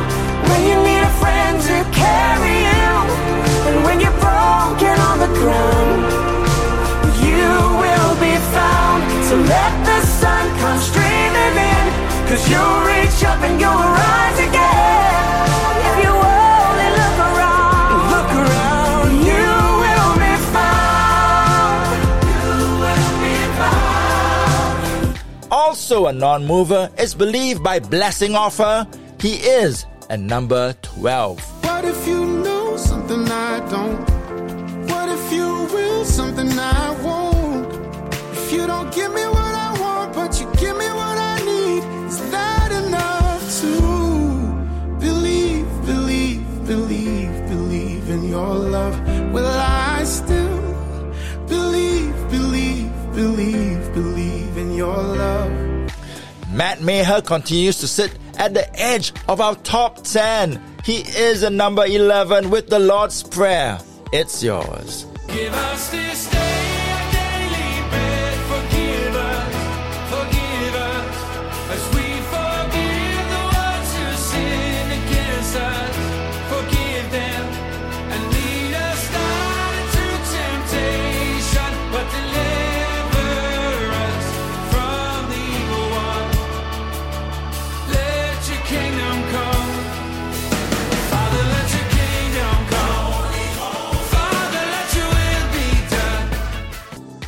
when 0.48 0.60
you 0.64 0.76
need 0.88 1.02
a 1.04 1.12
friend 1.20 1.60
to 1.60 1.76
carry 1.92 2.56
you, 2.64 2.92
and 3.68 3.84
when 3.84 4.00
you're 4.00 4.20
broken 4.24 4.96
on 5.04 5.18
the 5.20 5.28
ground, 5.36 6.00
you 7.20 7.52
will 7.76 8.14
be 8.16 8.34
found. 8.56 9.04
So 9.28 9.36
let 9.36 9.72
the 9.84 10.00
sun 10.00 10.44
come 10.60 10.80
streaming 10.80 11.56
in, 11.60 11.86
cause 12.24 12.40
you'll 12.48 12.80
reach 12.88 13.20
up 13.28 13.44
and 13.44 13.60
you'll 13.60 13.84
rise 14.00 14.38
again. 14.48 15.05
Also 25.76 26.06
a 26.06 26.12
non-mover 26.12 26.90
is 26.98 27.14
believed 27.14 27.62
by 27.62 27.78
Blessing 27.78 28.32
Offor. 28.32 28.88
He 29.20 29.34
is 29.34 29.84
at 30.08 30.20
number 30.20 30.72
12. 30.80 31.55
Matt 56.56 56.80
Maher 56.80 57.20
continues 57.20 57.78
to 57.80 57.86
sit 57.86 58.10
at 58.38 58.54
the 58.54 58.66
edge 58.80 59.12
of 59.28 59.42
our 59.42 59.56
top 59.56 60.02
10. 60.02 60.58
He 60.84 61.00
is 61.00 61.42
a 61.42 61.50
number 61.50 61.84
11 61.84 62.48
with 62.48 62.68
the 62.68 62.78
Lord's 62.78 63.22
Prayer. 63.22 63.78
It's 64.10 64.42
yours. 64.42 65.04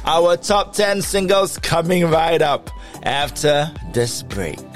Our 0.08 0.38
top 0.38 0.72
10 0.72 1.02
singles 1.02 1.58
coming 1.58 2.06
right 2.06 2.40
up 2.40 2.70
after 3.02 3.70
this 3.92 4.22
break. 4.22 4.67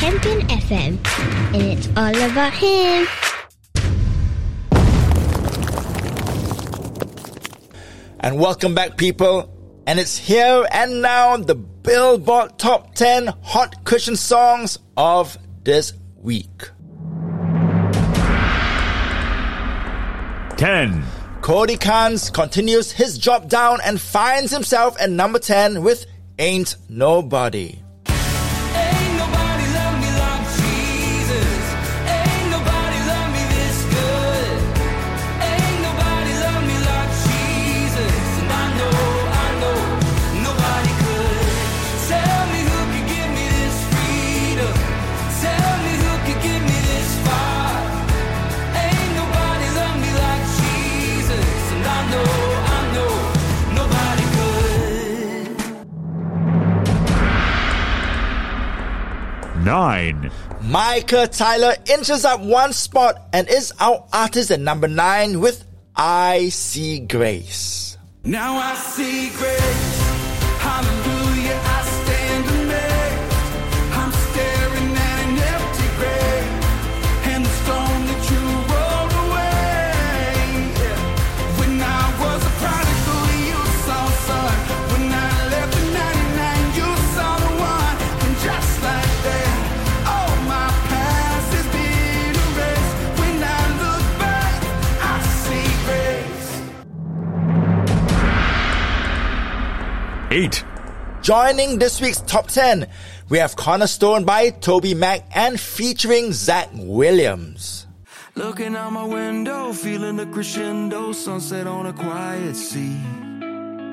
This 0.00 0.08
Champion 0.08 0.40
FM, 0.48 0.98
and 1.54 1.62
it's 1.62 1.88
all 1.88 2.30
about 2.30 2.54
him. 2.54 3.06
And 8.20 8.38
welcome 8.38 8.74
back, 8.74 8.96
people. 8.96 9.52
And 9.86 9.98
it's 10.00 10.16
here 10.16 10.66
and 10.72 11.02
now 11.02 11.36
the 11.36 11.54
Billboard 11.54 12.58
Top 12.58 12.94
10 12.94 13.26
Hot 13.42 13.84
Christian 13.84 14.16
Songs 14.16 14.78
of 14.96 15.36
this 15.64 15.92
week. 16.16 16.70
10. 20.56 21.04
Cody 21.42 21.76
Carnes 21.76 22.30
continues 22.30 22.90
his 22.92 23.18
drop 23.18 23.48
down 23.48 23.80
and 23.84 24.00
finds 24.00 24.50
himself 24.50 24.98
at 25.00 25.10
number 25.10 25.38
10 25.38 25.82
with 25.82 26.06
Ain't 26.38 26.76
Nobody. 26.88 27.82
9. 60.70 60.72
Micah 60.72 61.26
Tyler 61.26 61.74
inches 61.90 62.24
up 62.24 62.40
one 62.40 62.72
spot 62.72 63.28
and 63.32 63.48
is 63.48 63.72
our 63.80 64.06
artist 64.12 64.50
at 64.50 64.60
number 64.60 64.86
9 64.86 65.40
with 65.40 65.64
I 65.96 66.48
See 66.50 67.00
Grace. 67.00 67.98
Now 68.22 68.54
I 68.54 68.74
see 68.74 69.30
grace. 69.30 70.09
8. 100.30 100.64
Joining 101.22 101.78
this 101.80 102.00
week's 102.00 102.20
top 102.20 102.46
10, 102.46 102.86
we 103.28 103.38
have 103.38 103.56
Cornerstone 103.56 104.24
by 104.24 104.50
TobyMac 104.50 105.24
and 105.34 105.58
featuring 105.58 106.32
Zach 106.32 106.68
Williams. 106.72 107.88
Looking 108.36 108.76
out 108.76 108.92
my 108.92 109.04
window, 109.04 109.72
feeling 109.72 110.16
the 110.16 110.26
crescendo, 110.26 111.12
sunset 111.12 111.66
on 111.66 111.86
a 111.86 111.92
quiet 111.92 112.54
sea. 112.54 112.96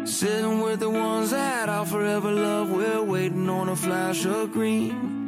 Sitting 0.06 0.62
with 0.62 0.80
the 0.80 0.92
ones 0.92 1.32
that 1.32 1.70
I'll 1.70 1.86
forever 1.86 2.32
love, 2.32 2.70
we're 2.70 3.02
waiting 3.02 3.50
on 3.50 3.70
a 3.70 3.76
flash 3.76 4.24
of 4.26 4.52
green. 4.52 5.28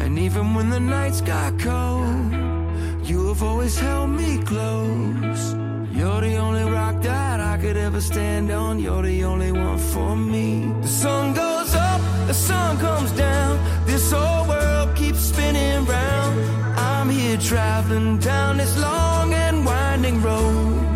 And 0.00 0.18
even 0.18 0.54
when 0.54 0.68
the 0.68 0.80
nights 0.80 1.22
got 1.22 1.58
cold, 1.58 2.61
you 3.04 3.28
have 3.28 3.42
always 3.42 3.78
held 3.78 4.10
me 4.10 4.38
close. 4.42 5.54
You're 5.92 6.20
the 6.20 6.36
only 6.36 6.64
rock 6.64 7.02
that 7.02 7.40
I 7.40 7.58
could 7.58 7.76
ever 7.76 8.00
stand 8.00 8.50
on, 8.50 8.78
you're 8.78 9.02
the 9.02 9.24
only 9.24 9.52
one 9.52 9.78
for 9.78 10.16
me. 10.16 10.72
The 10.80 10.88
sun 10.88 11.34
goes 11.34 11.74
up, 11.74 12.00
the 12.26 12.34
sun 12.34 12.78
comes 12.78 13.12
down, 13.12 13.58
this 13.86 14.10
whole 14.12 14.48
world 14.48 14.96
keeps 14.96 15.20
spinning 15.20 15.84
round. 15.84 16.40
I'm 16.78 17.08
here 17.10 17.38
traveling 17.38 18.18
down 18.18 18.58
this 18.58 18.78
long 18.78 19.32
and 19.34 19.64
winding 19.64 20.22
road. 20.22 20.91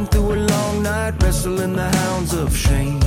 Sweating 0.00 0.06
through 0.06 0.34
a 0.34 0.40
long 0.46 0.82
night, 0.82 1.14
wrestling 1.22 1.74
the 1.74 1.96
hounds 1.96 2.34
of 2.34 2.56
shame. 2.56 3.00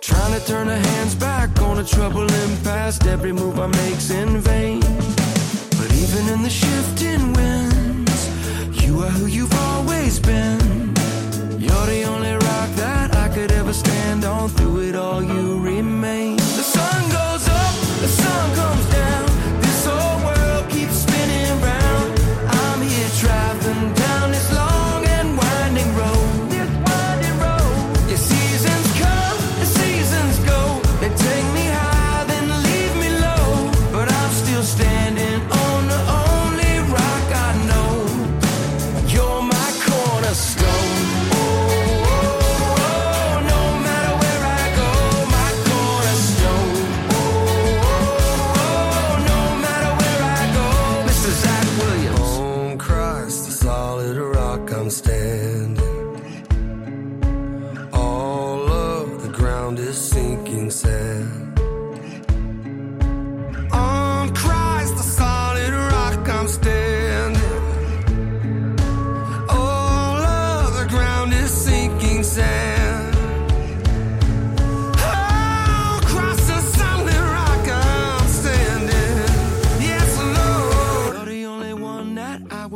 Trying 0.00 0.38
to 0.38 0.46
turn 0.46 0.66
the 0.66 0.76
hands 0.76 1.14
back 1.14 1.60
on 1.62 1.78
a 1.78 1.84
troubling 1.84 2.56
past. 2.64 3.06
Every 3.06 3.32
move 3.32 3.58
I 3.58 3.66
make's 3.66 4.10
in 4.10 4.40
vain. 4.40 4.80
But 5.78 5.92
even 5.94 6.28
in 6.28 6.42
the 6.42 6.50
shifting 6.50 7.32
winds, 7.32 8.84
you 8.84 9.00
are 9.00 9.10
who 9.10 9.26
you've 9.26 9.54
always 9.54 10.18
been. 10.18 10.60
You're 11.58 11.86
the 11.86 12.04
only 12.04 12.32
rock 12.32 12.70
that 12.76 13.14
I 13.16 13.28
could 13.28 13.52
ever 13.52 13.72
stand 13.72 14.24
on. 14.24 14.48
Through 14.48 14.88
it 14.88 14.96
all, 14.96 15.22
you 15.22 15.60
remain. 15.60 16.01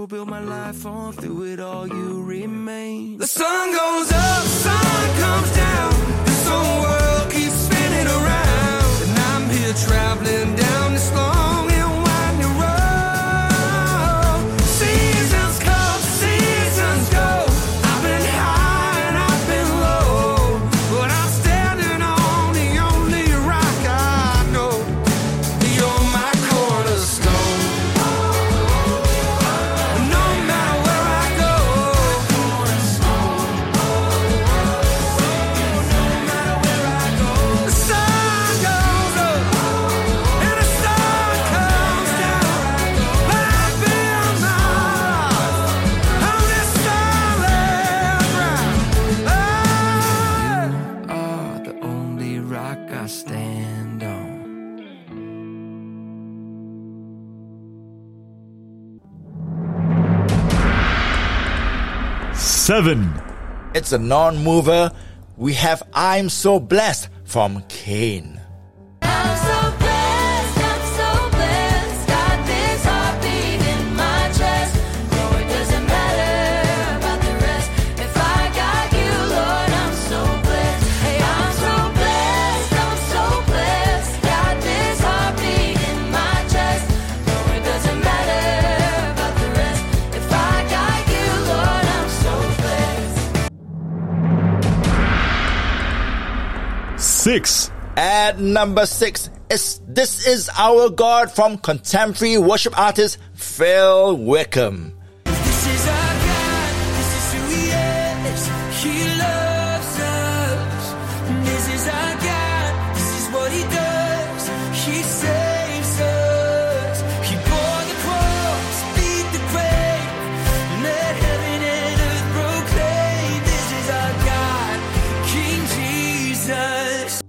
Will 0.07 0.18
build 0.18 0.28
my 0.28 0.40
life 0.40 0.86
on. 0.86 1.12
Through 1.12 1.52
it 1.52 1.61
all, 1.61 1.86
you 1.86 2.22
remain. 2.22 3.18
The 3.18 3.26
sun 3.26 3.72
goes 3.72 4.12
up, 4.12 4.44
sun 4.64 5.04
comes 5.22 5.50
down. 5.57 5.92
This 6.24 6.48
whole 6.48 6.82
world 6.82 7.30
keeps 7.32 7.59
spinning 7.66 8.07
around. 8.07 9.02
And 9.04 9.18
I'm 9.30 9.50
here 9.50 9.74
traveling 9.86 10.54
down 10.54 10.92
this 10.92 11.12
long 11.12 11.25
7. 62.66 63.22
It's 63.76 63.92
a 63.92 63.98
non 63.98 64.42
mover. 64.42 64.90
We 65.36 65.54
have 65.54 65.84
I'm 65.94 66.28
So 66.28 66.58
Blessed 66.58 67.10
from 67.22 67.62
Cain. 67.68 68.36
6. 97.26 97.72
At 97.96 98.38
number 98.38 98.86
six 98.86 99.30
is 99.50 99.80
This 99.88 100.28
Is 100.28 100.48
Our 100.56 100.90
God 100.90 101.28
from 101.28 101.58
contemporary 101.58 102.38
worship 102.38 102.78
artist 102.78 103.18
Phil 103.34 104.16
Wickham. 104.16 104.96
This 105.24 105.66
is 105.66 105.88
our 105.88 106.14
God, 106.22 106.74
this 106.94 107.10
is 107.18 107.32
who 107.34 107.40
He 107.50 107.64
is. 108.30 108.46
He 108.80 109.18
loves 109.18 109.45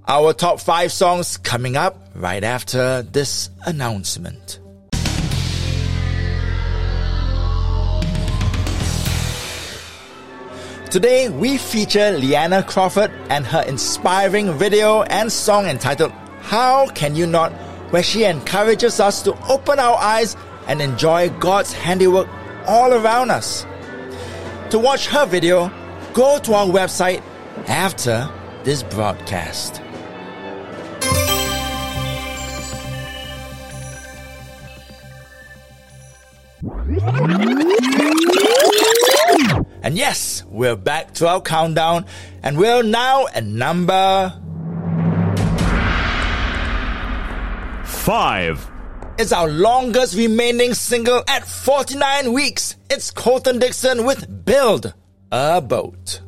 Our 0.09 0.31
top 0.31 0.61
five 0.61 0.93
songs 0.93 1.35
coming 1.35 1.75
up 1.75 1.99
right 2.15 2.41
after 2.41 3.01
this 3.01 3.49
announcement. 3.65 4.59
Today, 10.89 11.27
we 11.27 11.57
feature 11.57 12.11
Leanna 12.11 12.63
Crawford 12.63 13.11
and 13.29 13.45
her 13.45 13.61
inspiring 13.67 14.53
video 14.53 15.01
and 15.01 15.29
song 15.29 15.65
entitled 15.65 16.13
How 16.39 16.87
Can 16.87 17.17
You 17.17 17.27
Not, 17.27 17.51
where 17.91 18.01
she 18.01 18.23
encourages 18.23 19.01
us 19.01 19.21
to 19.23 19.37
open 19.51 19.77
our 19.77 19.97
eyes 19.97 20.37
and 20.67 20.81
enjoy 20.81 21.29
God's 21.31 21.73
handiwork 21.73 22.29
all 22.65 22.93
around 22.93 23.29
us. 23.29 23.65
To 24.69 24.79
watch 24.79 25.07
her 25.07 25.25
video, 25.25 25.69
go 26.13 26.39
to 26.39 26.53
our 26.53 26.65
website 26.65 27.21
after 27.67 28.29
this 28.63 28.83
broadcast. 28.83 29.81
And 39.83 39.97
yes, 39.97 40.45
we're 40.47 40.77
back 40.77 41.13
to 41.15 41.27
our 41.27 41.41
countdown, 41.41 42.05
and 42.43 42.57
we're 42.57 42.81
now 42.81 43.27
at 43.27 43.43
number 43.43 44.33
5. 47.83 48.71
It's 49.17 49.33
our 49.33 49.49
longest 49.49 50.15
remaining 50.15 50.73
single 50.73 51.23
at 51.27 51.45
49 51.45 52.31
weeks. 52.31 52.77
It's 52.89 53.11
Colton 53.11 53.59
Dixon 53.59 54.05
with 54.05 54.45
Build 54.45 54.93
a 55.29 55.59
Boat. 55.61 56.21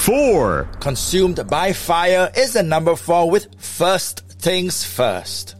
4. 0.00 0.66
Consumed 0.80 1.46
by 1.48 1.74
Fire 1.74 2.32
is 2.34 2.54
the 2.54 2.62
number 2.62 2.96
four 2.96 3.30
with 3.30 3.54
First 3.60 4.20
Things. 4.40 4.82
First 4.82 5.56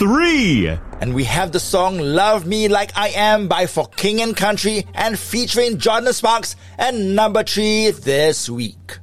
3. 0.00 0.78
And 1.02 1.14
we 1.14 1.24
have 1.24 1.52
the 1.52 1.60
song 1.60 1.98
Love 1.98 2.46
Me 2.46 2.68
Like 2.68 2.90
I 2.96 3.08
Am 3.08 3.48
by 3.48 3.66
For 3.66 3.86
King 3.86 4.22
and 4.22 4.34
Country 4.34 4.86
and 4.94 5.18
featuring 5.18 5.76
Jordin 5.76 6.14
Sparks 6.14 6.56
and 6.78 7.14
number 7.14 7.44
three 7.44 7.90
this 7.90 8.48
week. 8.48 8.98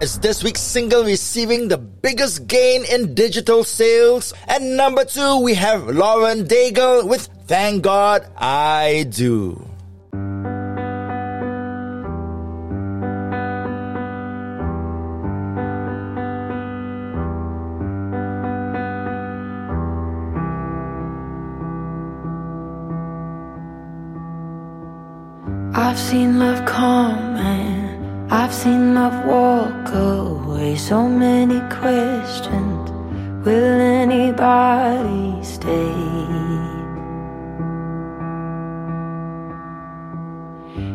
Is 0.00 0.20
this 0.20 0.44
week's 0.44 0.60
single 0.60 1.02
receiving 1.02 1.66
the 1.66 1.76
biggest 1.76 2.46
gain 2.46 2.84
in 2.84 3.14
digital 3.14 3.64
sales? 3.64 4.32
At 4.46 4.62
number 4.62 5.04
two, 5.04 5.40
we 5.40 5.54
have 5.54 5.88
Lauren 5.88 6.44
Daigle 6.46 7.08
with 7.08 7.28
Thank 7.48 7.82
God 7.82 8.24
I 8.36 9.06
Do. 9.10 9.58
I've 25.74 25.98
seen 25.98 26.38
love 26.38 26.64
come 26.66 27.18
and 27.18 27.27
I've 28.48 28.54
seen 28.54 28.94
love 28.94 29.26
walk 29.26 29.92
away. 29.92 30.74
So 30.76 31.06
many 31.06 31.60
questions. 31.68 32.90
Will 33.44 33.80
anybody 34.02 35.44
stay? 35.44 35.92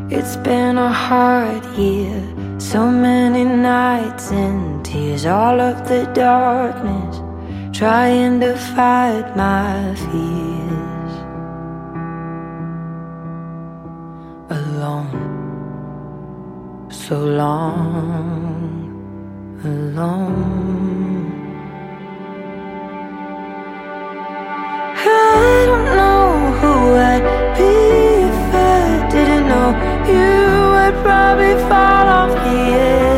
It's 0.09 0.35
been 0.37 0.79
a 0.79 0.91
hard 0.91 1.63
year. 1.77 2.23
So 2.57 2.89
many 2.89 3.43
nights 3.45 4.31
and 4.31 4.83
tears. 4.83 5.27
All 5.27 5.61
of 5.61 5.87
the 5.87 6.05
darkness. 6.15 7.21
Trying 7.71 8.39
to 8.39 8.57
fight 8.57 9.37
my 9.37 9.93
fears. 9.93 10.92
so 17.09 17.19
long 17.19 18.87
alone. 19.65 21.31
I 24.95 25.65
don't 25.69 25.85
know 25.97 26.27
who 26.59 26.73
I'd 27.11 27.25
be 27.57 27.73
if 28.29 28.55
I 28.55 29.09
didn't 29.11 29.45
know 29.51 29.69
you. 30.13 30.33
I'd 30.85 30.95
probably 31.03 31.55
fall 31.67 32.07
off 32.19 32.31
the 32.45 32.59
edge. 32.87 33.12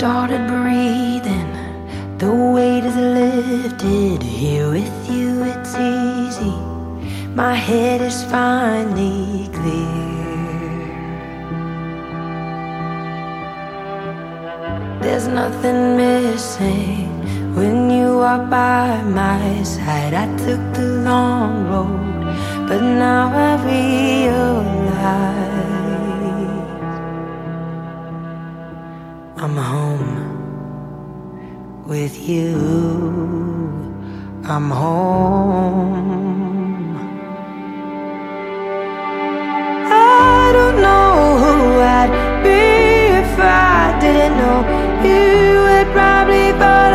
Started 0.00 0.46
breathing. 0.46 1.52
The 2.16 2.32
weight 2.54 2.84
is 2.84 2.96
lifted. 2.96 4.22
Here 4.22 4.70
with 4.70 4.98
you, 5.10 5.42
it's 5.42 5.74
easy. 5.76 6.56
My 7.34 7.54
head 7.54 8.00
is 8.00 8.24
finally 8.24 9.50
clear. 9.52 10.86
There's 15.02 15.28
nothing 15.28 15.98
missing 15.98 17.10
when 17.54 17.90
you 17.90 18.20
are 18.30 18.44
by 18.46 19.02
my 19.02 19.62
side. 19.64 20.14
I 20.14 20.26
took 20.44 20.62
the 20.72 20.88
long 21.10 21.68
road, 21.72 22.24
but 22.66 22.80
now 22.80 23.24
I 23.48 23.50
realize. 23.72 25.69
I'm 29.42 29.56
home 29.56 30.12
with 31.86 32.28
you. 32.28 32.58
I'm 34.44 34.68
home. 34.70 36.04
I 39.86 40.52
don't 40.52 40.82
know 40.82 41.38
who 41.40 41.80
I'd 41.80 42.12
be 42.44 42.60
if 43.22 43.38
I 43.38 43.98
didn't 43.98 44.36
know 44.36 44.58
you 45.08 45.62
would 45.64 45.88
probably 45.96 46.52
fall 46.60 46.89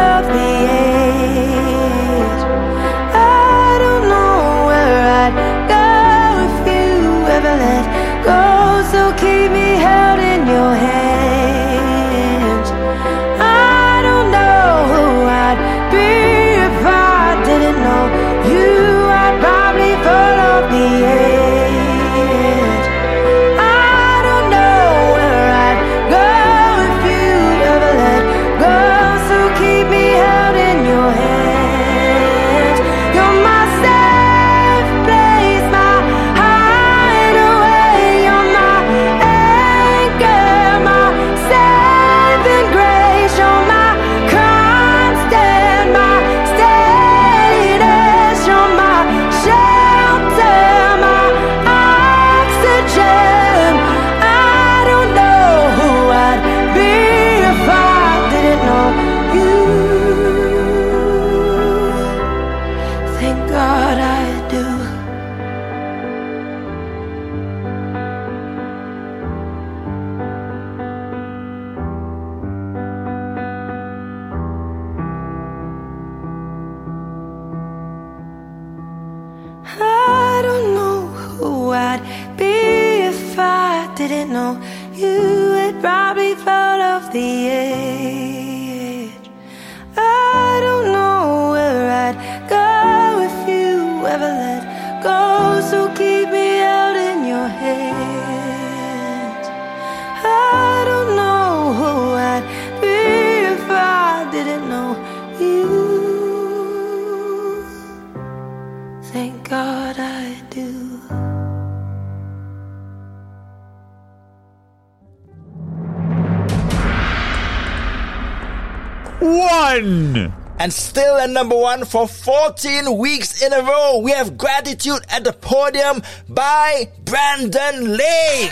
One! 119.76 120.34
And 120.58 120.72
still 120.72 121.18
at 121.18 121.30
number 121.30 121.58
one 121.58 121.84
for 121.84 122.08
14 122.08 122.98
weeks 122.98 123.44
in 123.44 123.52
a 123.52 123.62
row, 123.62 124.00
we 124.00 124.12
have 124.12 124.38
Gratitude 124.38 125.02
at 125.10 125.26
the 125.26 125.34
Podium 125.34 126.02
by 126.30 126.90
Brandon 127.04 127.98
Lake. 127.98 128.52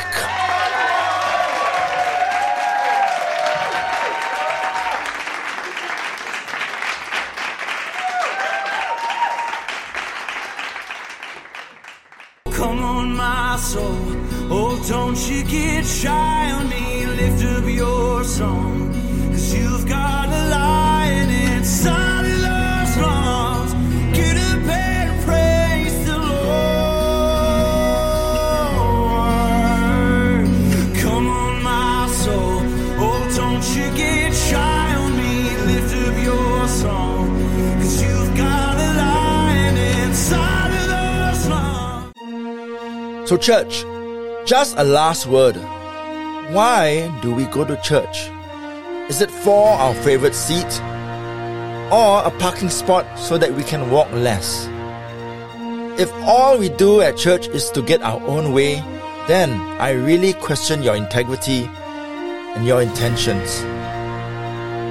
Come 12.51 12.79
on, 12.83 13.15
my 13.15 13.55
soul. 13.55 13.95
Oh, 14.51 14.85
don't 14.89 15.17
you 15.29 15.45
get 15.45 15.85
shy 15.85 16.51
on 16.51 16.67
me. 16.67 17.05
Lift 17.05 17.45
up 17.45 17.63
your 17.63 18.25
song. 18.25 18.91
Cause 19.31 19.53
you've 19.55 19.87
got 19.87 20.22
So, 43.33 43.37
church, 43.37 43.83
just 44.45 44.77
a 44.77 44.83
last 44.83 45.25
word. 45.25 45.55
Why 46.53 47.09
do 47.23 47.33
we 47.33 47.45
go 47.45 47.65
to 47.65 47.75
church? 47.81 48.29
Is 49.09 49.21
it 49.21 49.31
for 49.31 49.69
our 49.69 49.95
favorite 50.05 50.35
seat? 50.35 50.71
Or 51.91 52.21
a 52.23 52.29
parking 52.37 52.69
spot 52.69 53.07
so 53.17 53.39
that 53.39 53.51
we 53.55 53.63
can 53.63 53.89
walk 53.89 54.11
less? 54.11 54.67
If 55.99 56.13
all 56.21 56.59
we 56.59 56.69
do 56.69 57.01
at 57.01 57.17
church 57.17 57.47
is 57.47 57.71
to 57.71 57.81
get 57.81 58.03
our 58.03 58.21
own 58.21 58.53
way, 58.53 58.75
then 59.27 59.49
I 59.81 59.93
really 59.93 60.33
question 60.33 60.83
your 60.83 60.95
integrity 60.95 61.65
and 62.53 62.67
your 62.67 62.83
intentions. 62.83 63.63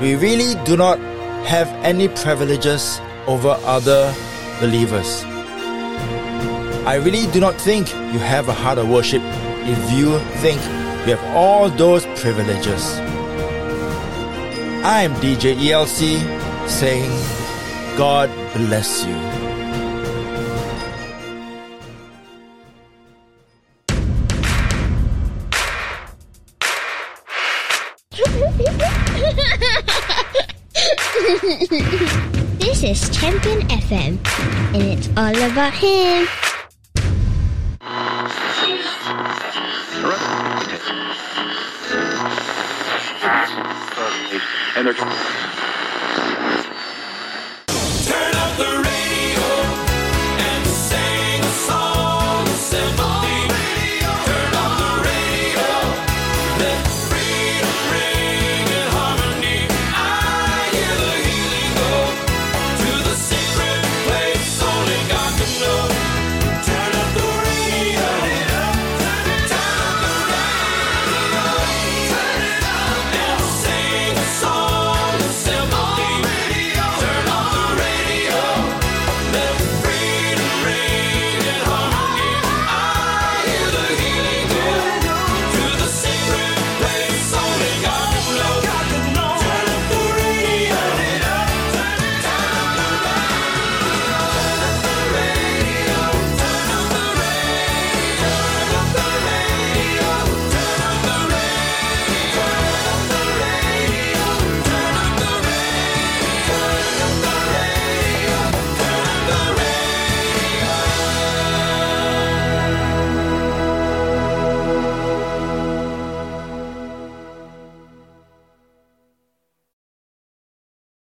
We 0.02 0.16
really 0.16 0.60
do 0.64 0.76
not 0.76 0.98
have 1.46 1.68
any 1.84 2.08
privileges 2.08 3.00
over 3.28 3.56
other 3.62 4.12
believers. 4.58 5.31
I 6.84 6.96
really 6.96 7.30
do 7.30 7.38
not 7.38 7.54
think 7.60 7.88
you 7.94 8.18
have 8.18 8.48
a 8.48 8.52
heart 8.52 8.76
of 8.76 8.88
worship 8.88 9.22
if 9.22 9.92
you 9.92 10.18
think 10.42 10.60
you 11.06 11.14
have 11.14 11.36
all 11.36 11.70
those 11.70 12.04
privileges. 12.20 12.98
I'm 14.82 15.14
DJ 15.22 15.54
ELC 15.54 16.18
saying, 16.68 17.08
God 17.96 18.28
bless 18.56 19.06
you. 19.06 19.14
this 32.58 32.82
is 32.82 33.16
Champion 33.16 33.60
FM, 33.68 34.18
and 34.74 34.82
it's 34.82 35.08
all 35.16 35.36
about 35.48 35.72
him. 35.74 36.26
Energy. 44.74 45.51